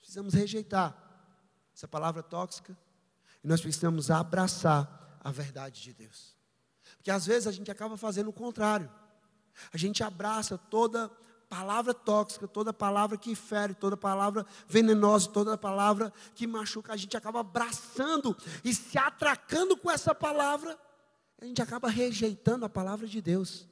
[0.00, 0.96] Precisamos rejeitar
[1.74, 2.76] essa palavra tóxica
[3.42, 6.36] e nós precisamos abraçar a verdade de Deus.
[6.96, 8.90] Porque às vezes a gente acaba fazendo o contrário.
[9.72, 11.10] A gente abraça toda
[11.48, 17.16] palavra tóxica, toda palavra que fere, toda palavra venenosa, toda palavra que machuca, a gente
[17.16, 20.78] acaba abraçando e se atracando com essa palavra
[21.40, 23.68] a gente acaba rejeitando a palavra de Deus.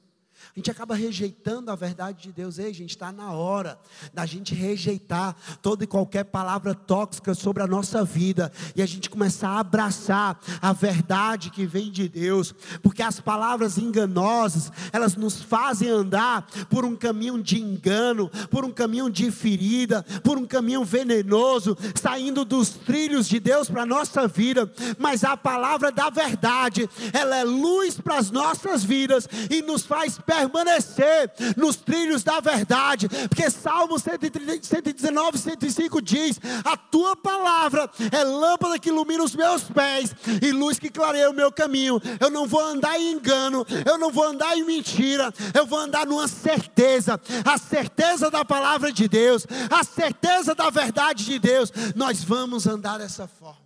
[0.55, 2.59] A gente acaba rejeitando a verdade de Deus.
[2.59, 3.79] Ei, gente, está na hora
[4.13, 9.09] da gente rejeitar toda e qualquer palavra tóxica sobre a nossa vida e a gente
[9.09, 15.41] começar a abraçar a verdade que vem de Deus, porque as palavras enganosas, elas nos
[15.41, 20.83] fazem andar por um caminho de engano, por um caminho de ferida, por um caminho
[20.83, 26.89] venenoso, saindo dos trilhos de Deus para a nossa vida, mas a palavra da verdade,
[27.11, 33.07] ela é luz para as nossas vidas e nos faz permanecer nos trilhos da verdade,
[33.29, 40.15] porque Salmo 119, 105 diz: A tua palavra é lâmpada que ilumina os meus pés
[40.41, 42.01] e luz que clareia o meu caminho.
[42.19, 46.05] Eu não vou andar em engano, eu não vou andar em mentira, eu vou andar
[46.05, 51.71] numa certeza, a certeza da palavra de Deus, a certeza da verdade de Deus.
[51.95, 53.63] Nós vamos andar dessa forma.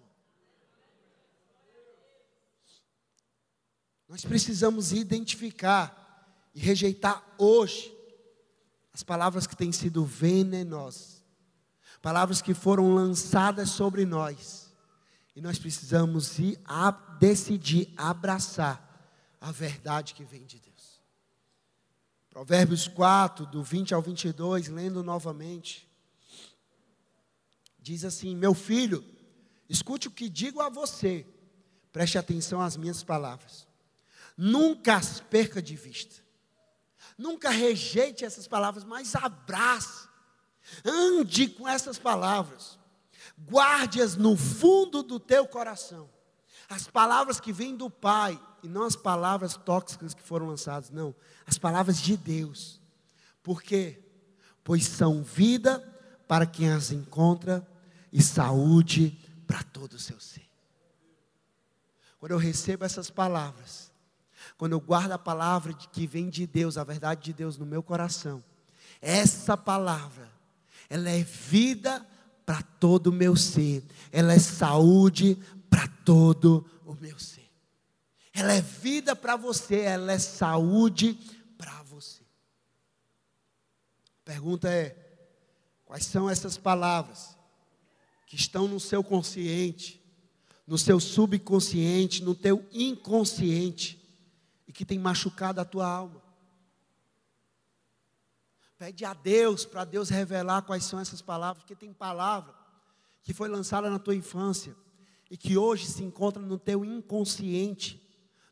[4.08, 6.07] Nós precisamos identificar
[6.58, 7.96] e rejeitar hoje
[8.92, 11.24] as palavras que têm sido venenosas,
[12.02, 14.74] palavras que foram lançadas sobre nós,
[15.36, 16.90] e nós precisamos ir a
[17.20, 18.84] decidir abraçar
[19.40, 21.00] a verdade que vem de Deus.
[22.32, 25.88] Provérbios 4, do 20 ao 22, lendo novamente,
[27.78, 29.06] diz assim: Meu filho,
[29.70, 31.24] escute o que digo a você,
[31.94, 33.68] preste atenção às minhas palavras,
[34.36, 36.26] nunca as perca de vista
[37.18, 40.08] Nunca rejeite essas palavras, mas abrace.
[40.86, 42.78] Ande com essas palavras.
[43.50, 46.10] Guarde-as no fundo do teu coração.
[46.70, 51.16] As palavras que vêm do Pai, e não as palavras tóxicas que foram lançadas, não.
[51.46, 52.82] As palavras de Deus.
[53.42, 54.04] Por quê?
[54.64, 55.80] Pois são vida
[56.28, 57.66] para quem as encontra
[58.12, 60.48] e saúde para todo o seu ser.
[62.20, 63.87] Quando eu recebo essas palavras,
[64.58, 67.84] quando eu guardo a palavra que vem de Deus, a verdade de Deus no meu
[67.84, 68.44] coração,
[69.00, 70.32] essa palavra,
[70.90, 72.06] ela é vida
[72.46, 75.38] para todo o meu ser, ela é saúde
[75.70, 77.48] para todo o meu ser.
[78.34, 81.14] Ela é vida para você, ela é saúde
[81.58, 82.22] para você.
[84.22, 84.96] A pergunta é:
[85.86, 87.36] quais são essas palavras
[88.26, 90.02] que estão no seu consciente,
[90.66, 94.07] no seu subconsciente, no teu inconsciente,
[94.78, 96.22] que tem machucado a tua alma.
[98.78, 102.54] Pede a Deus para Deus revelar quais são essas palavras, porque tem palavra
[103.24, 104.76] que foi lançada na tua infância
[105.32, 108.00] e que hoje se encontra no teu inconsciente,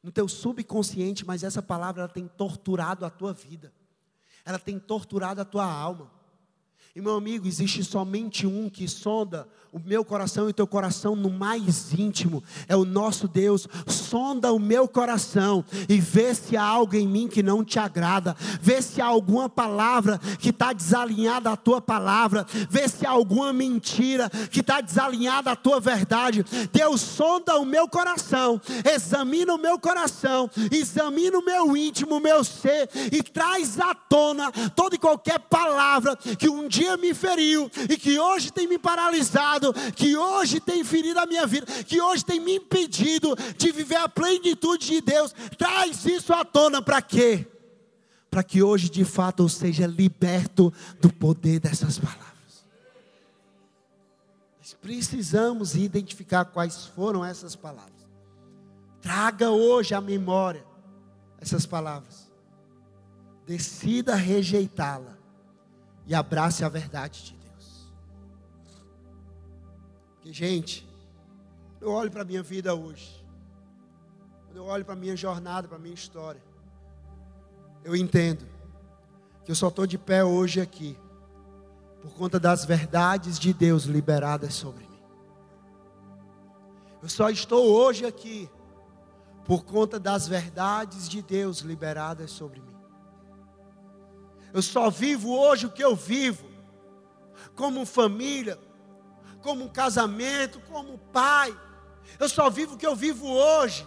[0.02, 3.72] no teu subconsciente, mas essa palavra ela tem torturado a tua vida.
[4.44, 6.12] Ela tem torturado a tua alma.
[6.96, 11.18] E meu amigo, existe somente um que sonda o meu coração e o teu coração
[11.18, 13.68] no mais íntimo, é o nosso Deus.
[13.86, 18.38] Sonda o meu coração e vê se há algo em mim que não te agrada,
[18.62, 23.52] vê se há alguma palavra que está desalinhada à tua palavra, vê se há alguma
[23.52, 26.46] mentira que está desalinhada à tua verdade.
[26.72, 32.46] Deus sonda o meu coração, examina o meu coração, examina o meu íntimo, o meu
[32.46, 37.98] ser e traz à tona toda e qualquer palavra que um dia me feriu e
[37.98, 42.40] que hoje tem me paralisado que hoje tem ferido a minha vida, que hoje tem
[42.40, 47.48] me impedido de viver a plenitude de Deus, traz isso à tona para quê?
[48.30, 52.26] Para que hoje de fato eu seja liberto do poder dessas palavras.
[54.60, 57.94] Nós precisamos identificar quais foram essas palavras.
[59.02, 60.66] Traga hoje à memória
[61.40, 62.32] essas palavras.
[63.46, 65.16] Decida rejeitá-la
[66.08, 67.45] e abrace a verdade de Deus.
[70.26, 70.88] Porque, gente,
[71.80, 73.24] eu olho para a minha vida hoje,
[74.48, 76.42] quando eu olho para a minha jornada, para a minha história,
[77.84, 78.44] eu entendo
[79.44, 80.98] que eu só estou de pé hoje aqui,
[82.02, 85.00] por conta das verdades de Deus liberadas sobre mim.
[87.04, 88.50] Eu só estou hoje aqui,
[89.46, 92.76] por conta das verdades de Deus liberadas sobre mim.
[94.52, 96.48] Eu só vivo hoje o que eu vivo,
[97.56, 98.58] como família,
[99.46, 101.56] como um casamento, como pai.
[102.20, 103.86] Eu só vivo o que eu vivo hoje,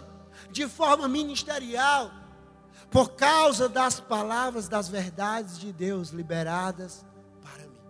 [0.49, 2.09] de forma ministerial,
[2.89, 7.05] por causa das palavras, das verdades de Deus liberadas
[7.41, 7.81] para mim.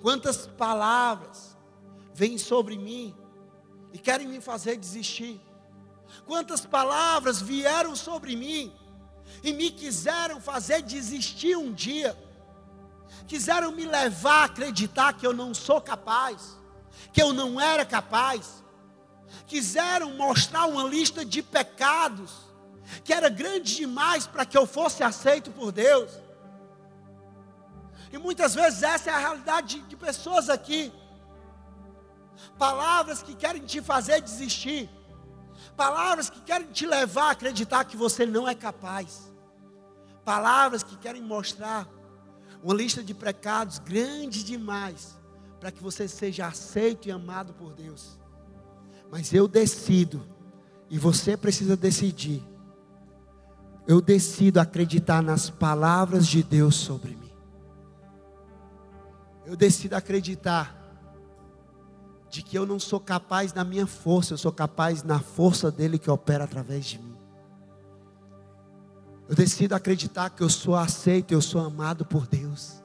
[0.00, 1.58] Quantas palavras
[2.14, 3.14] vêm sobre mim
[3.92, 5.38] e querem me fazer desistir?
[6.24, 8.72] Quantas palavras vieram sobre mim
[9.42, 12.16] e me quiseram fazer desistir um dia?
[13.26, 16.58] Quiseram me levar a acreditar que eu não sou capaz,
[17.12, 18.62] que eu não era capaz,
[19.46, 22.44] quiseram mostrar uma lista de pecados
[23.02, 26.10] que era grande demais para que eu fosse aceito por Deus.
[28.12, 30.92] E muitas vezes essa é a realidade de, pessoas aqui.
[32.58, 34.88] Palavras que querem te fazer desistir.
[35.76, 39.32] Palavras que querem te levar a acreditar que você não é capaz.
[40.24, 41.88] Palavras que querem mostrar
[42.64, 45.18] uma lista de pecados grande demais
[45.60, 48.18] para que você seja aceito e amado por Deus.
[49.10, 50.26] Mas eu decido,
[50.88, 52.42] e você precisa decidir.
[53.86, 57.30] Eu decido acreditar nas palavras de Deus sobre mim.
[59.44, 60.74] Eu decido acreditar
[62.30, 65.98] de que eu não sou capaz na minha força, eu sou capaz na força dele
[65.98, 67.13] que opera através de mim.
[69.28, 72.82] Eu decido acreditar que eu sou aceito, eu sou amado por Deus.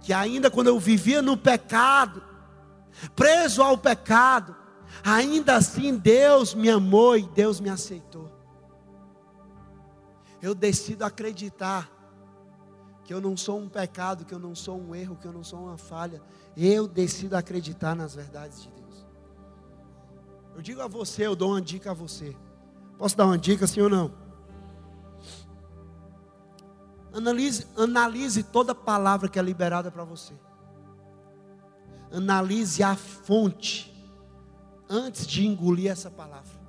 [0.00, 2.22] Que ainda quando eu vivia no pecado,
[3.14, 4.54] preso ao pecado,
[5.02, 8.30] ainda assim Deus me amou e Deus me aceitou.
[10.42, 11.90] Eu decido acreditar
[13.02, 15.42] que eu não sou um pecado, que eu não sou um erro, que eu não
[15.42, 16.20] sou uma falha.
[16.56, 19.06] Eu decido acreditar nas verdades de Deus.
[20.54, 22.36] Eu digo a você, eu dou uma dica a você.
[22.98, 24.25] Posso dar uma dica, sim ou não?
[27.16, 30.34] Analise, analise toda palavra que é liberada para você.
[32.12, 33.90] Analise a fonte
[34.86, 36.60] antes de engolir essa palavra.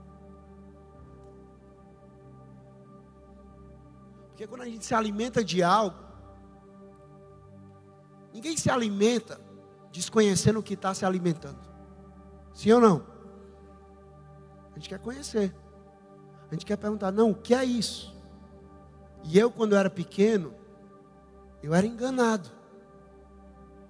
[4.29, 5.97] Porque quando a gente se alimenta de algo,
[8.33, 9.41] ninguém se alimenta
[9.91, 11.59] desconhecendo o que está se alimentando.
[12.53, 13.05] Sim ou não?
[14.71, 15.53] A gente quer conhecer.
[16.49, 18.16] A gente quer perguntar, não, o que é isso?
[19.27, 20.55] E eu, quando eu era pequeno,
[21.61, 22.49] eu era enganado.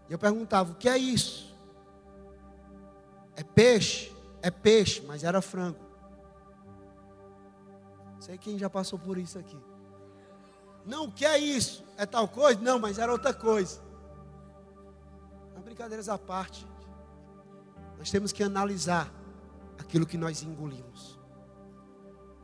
[0.09, 1.55] Eu perguntava: o que é isso?
[3.35, 4.11] É peixe?
[4.41, 5.79] É peixe, mas era frango.
[8.19, 9.59] Sei quem já passou por isso aqui.
[10.83, 11.85] Não, o que é isso?
[11.97, 12.59] É tal coisa?
[12.59, 13.79] Não, mas era outra coisa.
[15.53, 16.65] Não, brincadeiras à parte.
[17.99, 19.11] Nós temos que analisar
[19.77, 21.19] aquilo que nós engolimos.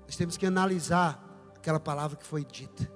[0.05, 1.22] Nós temos que analisar
[1.63, 2.91] aquela palavra que foi dita.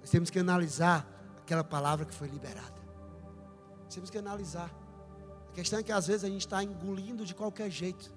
[0.00, 1.06] Nós temos que analisar
[1.38, 2.74] aquela palavra que foi liberada.
[3.84, 4.68] Nós temos que analisar.
[5.48, 8.12] A questão é que às vezes a gente está engolindo de qualquer jeito.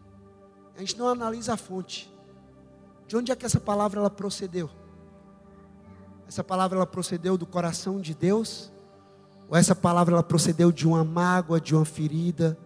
[0.75, 2.12] A gente não analisa a fonte.
[3.08, 4.71] De onde é que essa palavra ela procedeu?
[6.27, 8.71] Essa palavra ela procedeu do coração de Deus?
[9.47, 12.57] Ou essa palavra ela procedeu de uma mágoa, de uma ferida,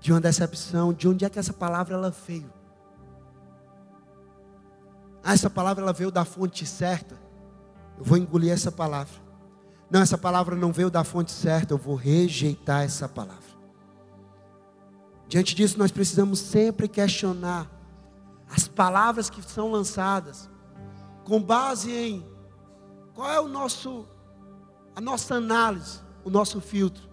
[0.00, 0.92] de uma decepção?
[0.92, 2.55] De onde é que essa palavra ela veio?
[5.28, 7.20] Ah, essa palavra ela veio da fonte certa.
[7.98, 9.20] Eu vou engolir essa palavra.
[9.90, 13.56] Não, essa palavra não veio da fonte certa, eu vou rejeitar essa palavra.
[15.26, 17.68] Diante disso, nós precisamos sempre questionar
[18.48, 20.48] as palavras que são lançadas,
[21.24, 22.24] com base em
[23.12, 24.06] qual é o nosso
[24.94, 27.10] a nossa análise, o nosso filtro.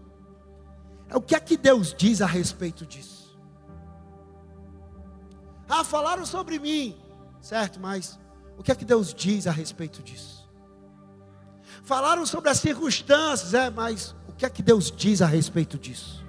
[1.10, 3.36] É o que é que Deus diz a respeito disso?
[5.68, 6.96] Ah, falaram sobre mim,
[7.44, 7.80] certo?
[7.80, 8.18] Mas
[8.58, 10.50] o que é que Deus diz a respeito disso?
[11.84, 16.24] Falaram sobre as circunstâncias, é, mas o que é que Deus diz a respeito disso?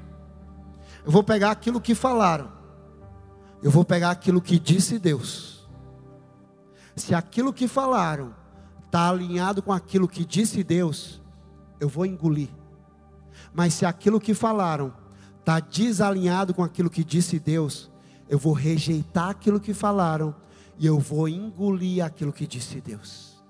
[1.06, 2.50] Eu vou pegar aquilo que falaram,
[3.62, 5.66] eu vou pegar aquilo que disse Deus.
[6.96, 8.34] Se aquilo que falaram
[8.84, 11.20] está alinhado com aquilo que disse Deus,
[11.78, 12.48] eu vou engolir.
[13.52, 14.92] Mas se aquilo que falaram
[15.38, 17.90] está desalinhado com aquilo que disse Deus,
[18.28, 20.34] eu vou rejeitar aquilo que falaram
[20.78, 23.42] e eu vou engolir aquilo que disse Deus.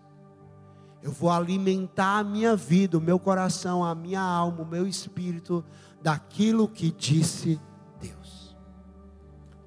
[1.03, 5.65] Eu vou alimentar a minha vida, o meu coração, a minha alma, o meu espírito
[6.03, 7.61] daquilo que disse
[8.01, 8.57] Deus.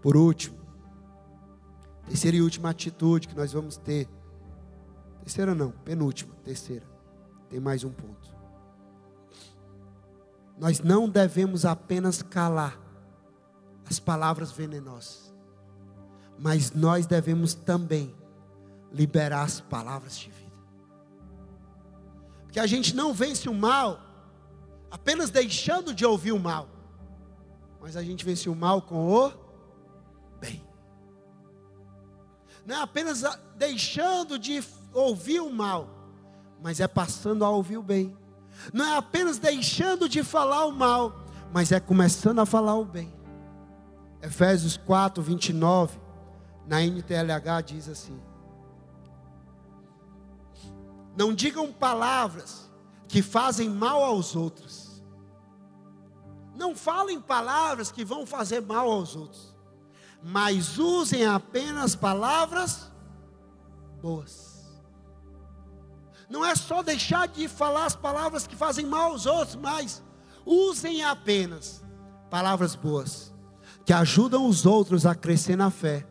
[0.01, 0.57] Por último,
[2.07, 4.07] terceira e última atitude que nós vamos ter.
[5.21, 6.85] Terceira não, penúltima, terceira.
[7.49, 8.35] Tem mais um ponto.
[10.57, 12.79] Nós não devemos apenas calar
[13.89, 15.26] as palavras venenosas,
[16.39, 18.15] mas nós devemos também
[18.91, 20.47] liberar as palavras de vida.
[22.43, 23.99] Porque a gente não vence o mal
[24.89, 26.67] apenas deixando de ouvir o mal,
[27.81, 29.31] mas a gente vence o mal com o
[30.39, 30.63] bem.
[32.65, 33.23] Não é apenas
[33.55, 34.63] deixando de
[34.93, 35.87] ouvir o mal,
[36.61, 38.15] mas é passando a ouvir o bem.
[38.73, 43.13] Não é apenas deixando de falar o mal, mas é começando a falar o bem.
[44.21, 45.99] Efésios 4, 29,
[46.67, 48.19] na NTLH diz assim:
[51.15, 52.69] Não digam palavras
[53.07, 55.01] que fazem mal aos outros.
[56.55, 59.55] Não falem palavras que vão fazer mal aos outros.
[60.21, 62.91] Mas usem apenas palavras
[64.01, 64.57] boas.
[66.29, 70.03] Não é só deixar de falar as palavras que fazem mal aos outros, mas
[70.45, 71.81] usem apenas
[72.29, 73.33] palavras boas,
[73.85, 76.05] que ajudam os outros a crescer na fé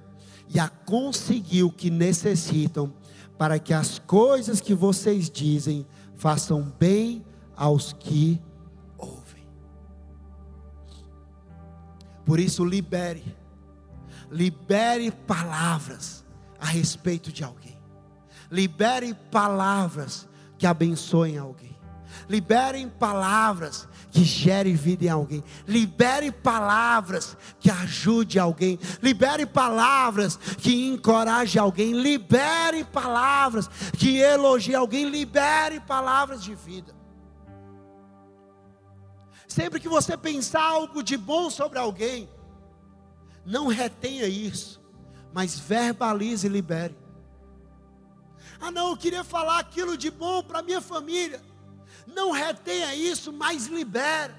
[0.49, 2.93] e a conseguir o que necessitam,
[3.37, 5.87] para que as coisas que vocês dizem
[6.17, 7.25] façam bem
[7.55, 8.41] aos que
[8.97, 9.47] ouvem.
[12.25, 13.37] Por isso, libere,
[14.31, 16.25] libere palavras
[16.59, 17.77] a respeito de alguém.
[18.51, 21.76] Libere palavras que abençoem alguém.
[22.29, 25.45] Liberem palavras que gerem vida em alguém.
[25.67, 28.79] Libere palavras que ajude alguém.
[29.03, 31.93] Libere palavras que encoraje alguém.
[31.93, 35.09] Libere palavras que elogie alguém.
[35.09, 36.95] Libere palavras de vida.
[39.47, 42.29] Sempre que você pensar algo de bom sobre alguém,
[43.45, 44.83] não retenha isso,
[45.33, 46.97] mas verbalize e libere.
[48.61, 51.41] Ah, não, eu queria falar aquilo de bom para minha família.
[52.07, 54.35] Não retenha isso, mas libere.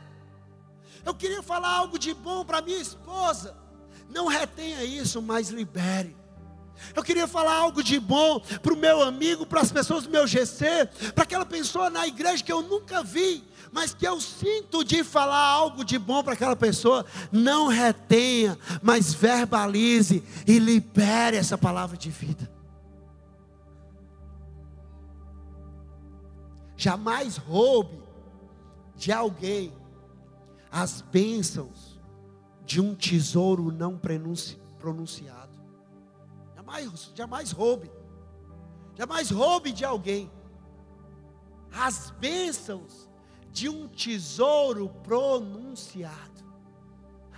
[1.05, 3.55] Eu queria falar algo de bom para minha esposa.
[4.09, 6.15] Não retenha isso, mas libere.
[6.95, 10.27] Eu queria falar algo de bom para o meu amigo, para as pessoas do meu
[10.27, 15.03] GC, para aquela pessoa na igreja que eu nunca vi, mas que eu sinto de
[15.03, 17.05] falar algo de bom para aquela pessoa.
[17.31, 22.56] Não retenha, mas verbalize e libere essa palavra de vida.
[26.77, 27.99] Jamais roube
[28.95, 29.73] de alguém
[30.71, 31.99] as bênçãos
[32.63, 35.57] de um tesouro não pronunciado.
[36.55, 37.89] Jamais, jamais roube.
[38.95, 40.31] Jamais roube de alguém
[41.71, 43.09] as bênçãos
[43.51, 46.37] de um tesouro pronunciado.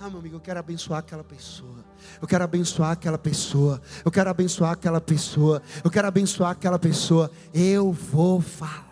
[0.02, 1.84] Ah, meu amigo, eu quero abençoar aquela pessoa.
[2.22, 3.82] Eu quero abençoar aquela pessoa.
[4.04, 5.62] Eu quero abençoar aquela pessoa.
[5.84, 7.30] Eu quero abençoar aquela pessoa.
[7.54, 8.89] Eu vou falar.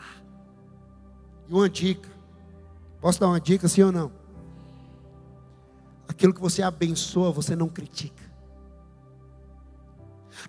[1.50, 2.10] E uma dica.
[3.00, 4.12] Posso dar uma dica, sim ou não?
[6.08, 8.24] Aquilo que você abençoa, você não critica.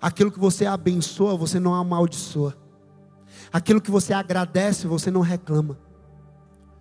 [0.01, 2.55] Aquilo que você abençoa, você não amaldiçoa.
[3.51, 5.77] Aquilo que você agradece, você não reclama.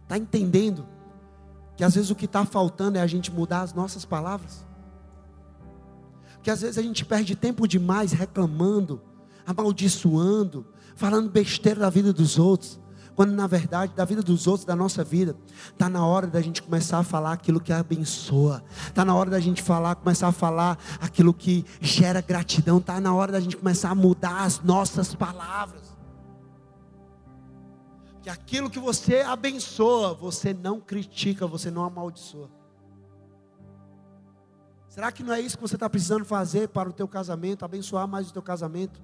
[0.02, 0.86] Está entendendo?
[1.76, 4.66] Que às vezes o que está faltando é a gente mudar as nossas palavras.
[6.42, 9.00] Que às vezes a gente perde tempo demais reclamando,
[9.46, 10.66] amaldiçoando,
[10.96, 12.80] falando besteira da vida dos outros.
[13.18, 15.34] Quando na verdade, da vida dos outros, da nossa vida,
[15.72, 18.62] está na hora da gente começar a falar aquilo que abençoa.
[18.86, 22.78] Está na hora da gente falar, começar a falar aquilo que gera gratidão.
[22.78, 25.98] Está na hora da gente começar a mudar as nossas palavras.
[28.22, 32.48] que aquilo que você abençoa, você não critica, você não amaldiçoa.
[34.86, 38.06] Será que não é isso que você está precisando fazer para o teu casamento, abençoar
[38.06, 39.02] mais o teu casamento?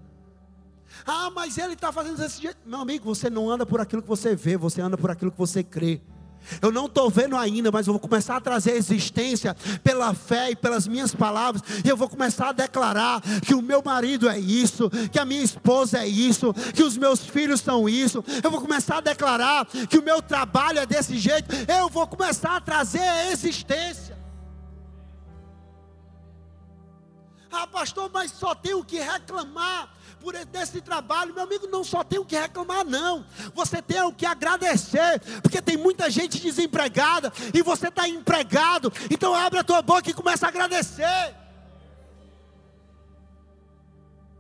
[1.06, 2.58] Ah, mas ele está fazendo desse jeito.
[2.64, 5.38] Meu amigo, você não anda por aquilo que você vê, você anda por aquilo que
[5.38, 6.00] você crê.
[6.60, 10.56] Eu não estou vendo ainda, mas eu vou começar a trazer existência pela fé e
[10.56, 11.62] pelas minhas palavras.
[11.84, 15.42] E eu vou começar a declarar que o meu marido é isso, que a minha
[15.42, 18.22] esposa é isso, que os meus filhos são isso.
[18.42, 21.54] Eu vou começar a declarar que o meu trabalho é desse jeito.
[21.66, 24.14] Eu vou começar a trazer a existência.
[27.50, 29.88] Ah, pastor, mas só tenho que reclamar
[30.24, 33.26] por desse trabalho, meu amigo, não só tem o que reclamar, não.
[33.54, 38.90] Você tem o que agradecer, porque tem muita gente desempregada e você está empregado.
[39.10, 41.36] Então abre a tua boca e começa a agradecer.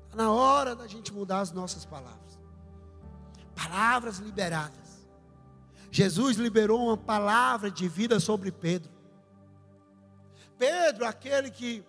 [0.04, 2.38] Está na hora da gente mudar as nossas palavras.
[3.54, 5.04] Palavras liberadas.
[5.90, 8.90] Jesus liberou uma palavra de vida sobre Pedro.
[10.58, 11.84] Pedro, aquele que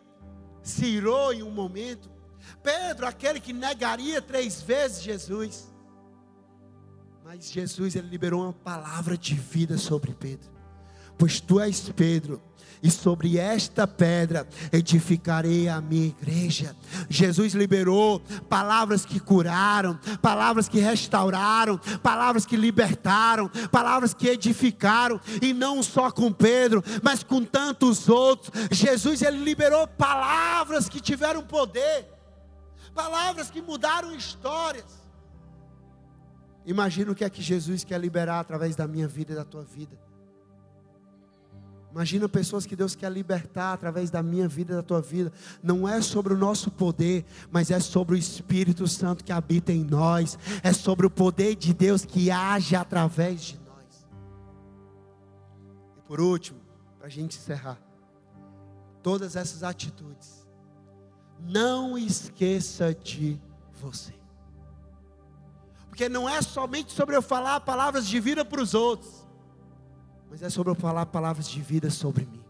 [0.61, 2.14] se irou em um momento,
[2.63, 5.73] Pedro, aquele que negaria três vezes Jesus.
[7.23, 10.49] Mas Jesus ele liberou uma palavra de vida sobre Pedro.
[11.17, 12.41] Pois tu és Pedro,
[12.85, 16.75] e sobre esta pedra edificarei a minha igreja.
[17.09, 18.19] Jesus liberou
[18.49, 26.11] palavras que curaram, palavras que restauraram, palavras que libertaram, palavras que edificaram, e não só
[26.11, 28.51] com Pedro, mas com tantos outros.
[28.71, 32.14] Jesus ele liberou palavras que tiveram poder
[32.95, 35.05] palavras que mudaram histórias.
[36.65, 39.63] Imagina o que é que Jesus quer liberar através da minha vida e da tua
[39.63, 39.99] vida.
[41.91, 45.31] Imagina pessoas que Deus quer libertar através da minha vida e da tua vida.
[45.61, 49.83] Não é sobre o nosso poder, mas é sobre o Espírito Santo que habita em
[49.83, 50.37] nós.
[50.63, 54.07] É sobre o poder de Deus que age através de nós.
[55.97, 56.59] E por último,
[56.97, 57.79] para a gente encerrar,
[59.01, 60.44] todas essas atitudes
[61.39, 63.39] não esqueça de
[63.73, 64.13] você.
[65.88, 69.25] Porque não é somente sobre eu falar palavras de vida para os outros,
[70.29, 72.43] mas é sobre eu falar palavras de vida sobre mim.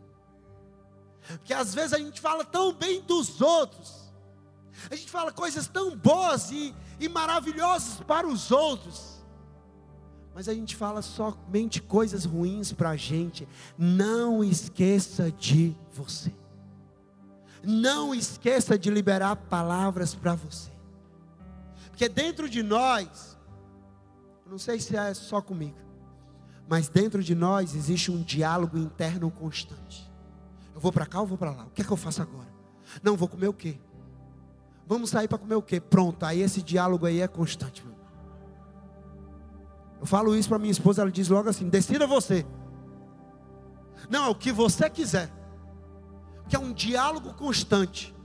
[1.27, 4.11] Porque às vezes a gente fala tão bem dos outros,
[4.89, 9.23] a gente fala coisas tão boas e, e maravilhosas para os outros,
[10.33, 13.47] mas a gente fala somente coisas ruins para a gente.
[13.77, 16.33] Não esqueça de você.
[17.65, 20.69] Não esqueça de liberar palavras para você.
[21.89, 23.35] Porque dentro de nós,
[24.45, 25.77] não sei se é só comigo,
[26.67, 30.11] mas dentro de nós existe um diálogo interno constante.
[30.75, 31.65] Eu vou para cá ou vou para lá?
[31.65, 32.53] O que é que eu faço agora?
[33.01, 33.79] Não, vou comer o quê?
[34.85, 35.79] Vamos sair para comer o quê?
[35.79, 37.83] Pronto, aí esse diálogo aí é constante.
[37.83, 37.95] Meu.
[40.01, 42.45] Eu falo isso para minha esposa, ela diz logo assim: decida você.
[44.07, 45.31] Não, é o que você quiser
[46.47, 48.15] que é um diálogo constante.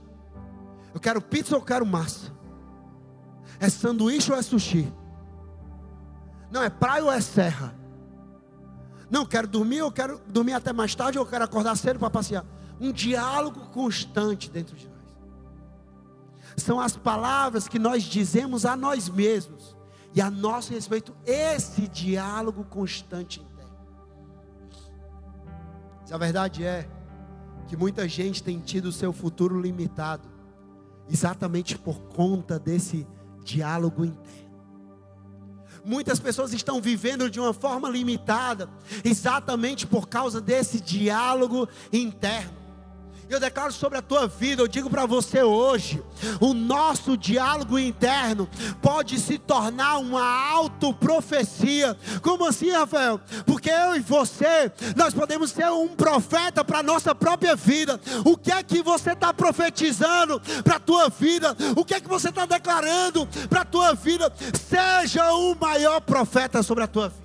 [0.93, 2.31] Eu quero pizza ou eu quero massa?
[3.59, 4.91] É sanduíche ou é sushi?
[6.51, 7.75] Não, é praia ou é serra?
[9.09, 12.45] Não, quero dormir, eu quero dormir até mais tarde, ou quero acordar cedo para passear.
[12.79, 14.97] Um diálogo constante dentro de nós.
[16.57, 19.75] São as palavras que nós dizemos a nós mesmos
[20.13, 23.71] e a nosso respeito, esse diálogo constante interno.
[26.01, 26.89] Mas a verdade é
[27.71, 30.27] que muita gente tem tido o seu futuro limitado,
[31.09, 33.07] exatamente por conta desse
[33.45, 34.51] diálogo interno.
[35.85, 38.69] Muitas pessoas estão vivendo de uma forma limitada,
[39.05, 42.60] exatamente por causa desse diálogo interno
[43.35, 46.03] eu declaro sobre a tua vida, eu digo para você hoje:
[46.39, 48.49] o nosso diálogo interno
[48.81, 51.97] pode se tornar uma autoprofecia.
[52.21, 53.19] Como assim, Rafael?
[53.45, 57.99] Porque eu e você, nós podemos ser um profeta para a nossa própria vida.
[58.25, 61.55] O que é que você está profetizando para a tua vida?
[61.75, 64.31] O que é que você está declarando para a tua vida?
[64.53, 67.20] Seja o maior profeta sobre a tua vida.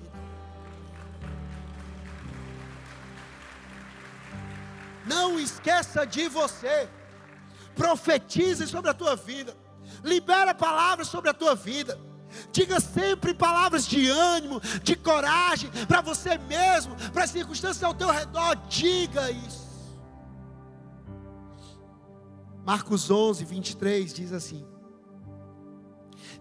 [5.07, 6.89] Não esqueça de você.
[7.75, 9.55] Profetize sobre a tua vida.
[10.03, 11.99] Libera palavras sobre a tua vida.
[12.51, 18.11] Diga sempre palavras de ânimo, de coragem para você mesmo, para as circunstâncias ao teu
[18.11, 18.55] redor.
[18.67, 19.67] Diga isso.
[22.65, 24.67] Marcos 11, 23 diz assim: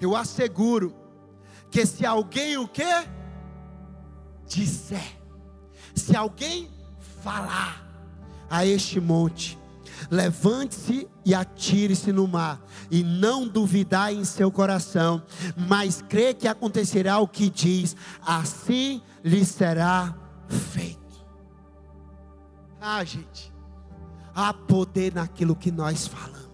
[0.00, 0.94] Eu asseguro
[1.70, 2.82] que se alguém o que?
[4.44, 5.20] Disser,
[5.94, 6.70] se alguém
[7.22, 7.85] falar,
[8.50, 9.58] a este monte:
[10.10, 15.22] Levante-se e atire-se no mar, e não duvidar em seu coração,
[15.56, 20.14] mas crê que acontecerá o que diz, assim lhe será
[20.48, 20.96] feito.
[22.80, 23.52] Ah, gente,
[24.34, 26.45] há poder naquilo que nós falamos.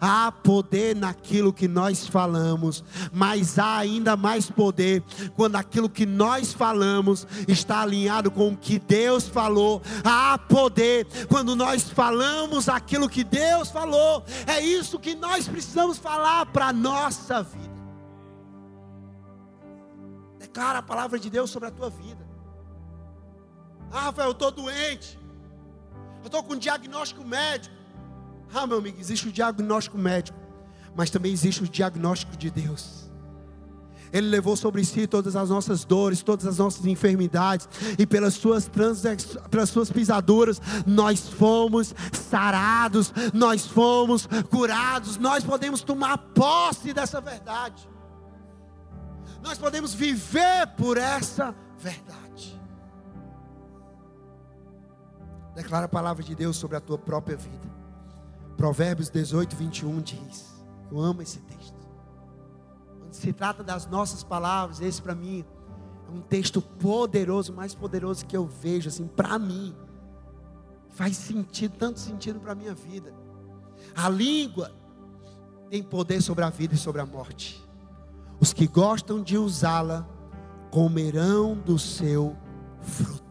[0.00, 5.02] Há poder naquilo que nós falamos, mas há ainda mais poder
[5.36, 9.82] quando aquilo que nós falamos está alinhado com o que Deus falou.
[10.04, 14.24] Há poder quando nós falamos aquilo que Deus falou.
[14.46, 17.72] É isso que nós precisamos falar para a nossa vida.
[20.38, 22.26] Declara a palavra de Deus sobre a tua vida.
[23.90, 25.18] Ah, Rafael, eu estou doente.
[26.22, 27.74] Eu estou com um diagnóstico médico.
[28.54, 30.38] Ah, meu amigo, existe o diagnóstico médico,
[30.94, 33.10] mas também existe o diagnóstico de Deus.
[34.12, 37.66] Ele levou sobre si todas as nossas dores, todas as nossas enfermidades,
[37.98, 45.16] e pelas suas, pelas suas pisaduras, nós fomos sarados, nós fomos curados.
[45.16, 47.88] Nós podemos tomar posse dessa verdade,
[49.42, 52.60] nós podemos viver por essa verdade.
[55.54, 57.71] Declara a palavra de Deus sobre a tua própria vida.
[58.56, 61.76] Provérbios 18, 21 diz: Eu amo esse texto.
[62.98, 65.44] Quando se trata das nossas palavras, esse para mim
[66.08, 69.74] é um texto poderoso, mais poderoso que eu vejo, assim, para mim.
[70.90, 73.14] Faz sentido, tanto sentido para a minha vida.
[73.96, 74.70] A língua
[75.70, 77.66] tem poder sobre a vida e sobre a morte.
[78.38, 80.06] Os que gostam de usá-la
[80.70, 82.36] comerão do seu
[82.80, 83.22] fruto.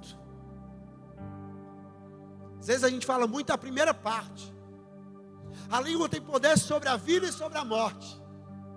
[2.60, 4.54] Às vezes a gente fala muito a primeira parte.
[5.72, 8.22] A língua tem poder sobre a vida e sobre a morte.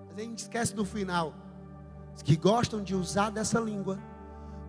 [0.07, 1.34] Mas a gente esquece do final.
[2.14, 3.99] Os que gostam de usar dessa língua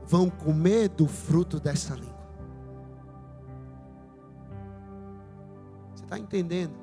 [0.08, 2.16] vão comer do fruto dessa língua.
[5.94, 6.74] Você está entendendo?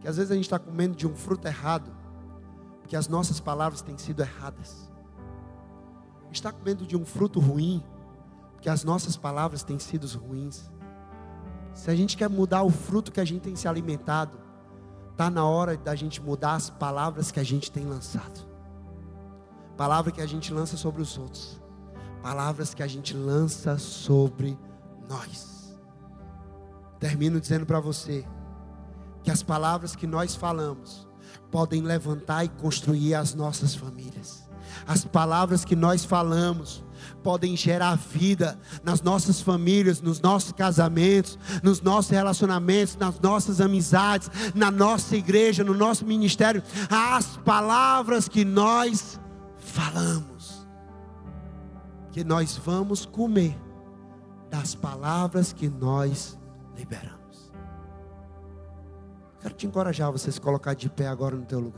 [0.00, 1.92] Que às vezes a gente está comendo de um fruto errado,
[2.80, 4.90] porque as nossas palavras têm sido erradas.
[6.32, 7.82] Está comendo de um fruto ruim,
[8.54, 10.68] porque as nossas palavras têm sido ruins.
[11.74, 14.47] Se a gente quer mudar o fruto que a gente tem se alimentado,
[15.18, 18.46] Está na hora da gente mudar as palavras que a gente tem lançado.
[19.76, 21.60] Palavra que a gente lança sobre os outros.
[22.22, 24.56] Palavras que a gente lança sobre
[25.08, 25.76] nós.
[27.00, 28.24] Termino dizendo para você
[29.24, 31.08] que as palavras que nós falamos
[31.50, 34.48] podem levantar e construir as nossas famílias.
[34.86, 36.84] As palavras que nós falamos
[37.22, 44.30] podem gerar vida nas nossas famílias, nos nossos casamentos, nos nossos relacionamentos, nas nossas amizades,
[44.54, 46.62] na nossa igreja, no nosso ministério.
[46.90, 49.20] As palavras que nós
[49.58, 50.66] falamos,
[52.10, 53.56] que nós vamos comer
[54.50, 56.38] das palavras que nós
[56.76, 57.18] liberamos.
[59.40, 61.76] Quero te encorajar a você se colocar de pé agora no teu lugar.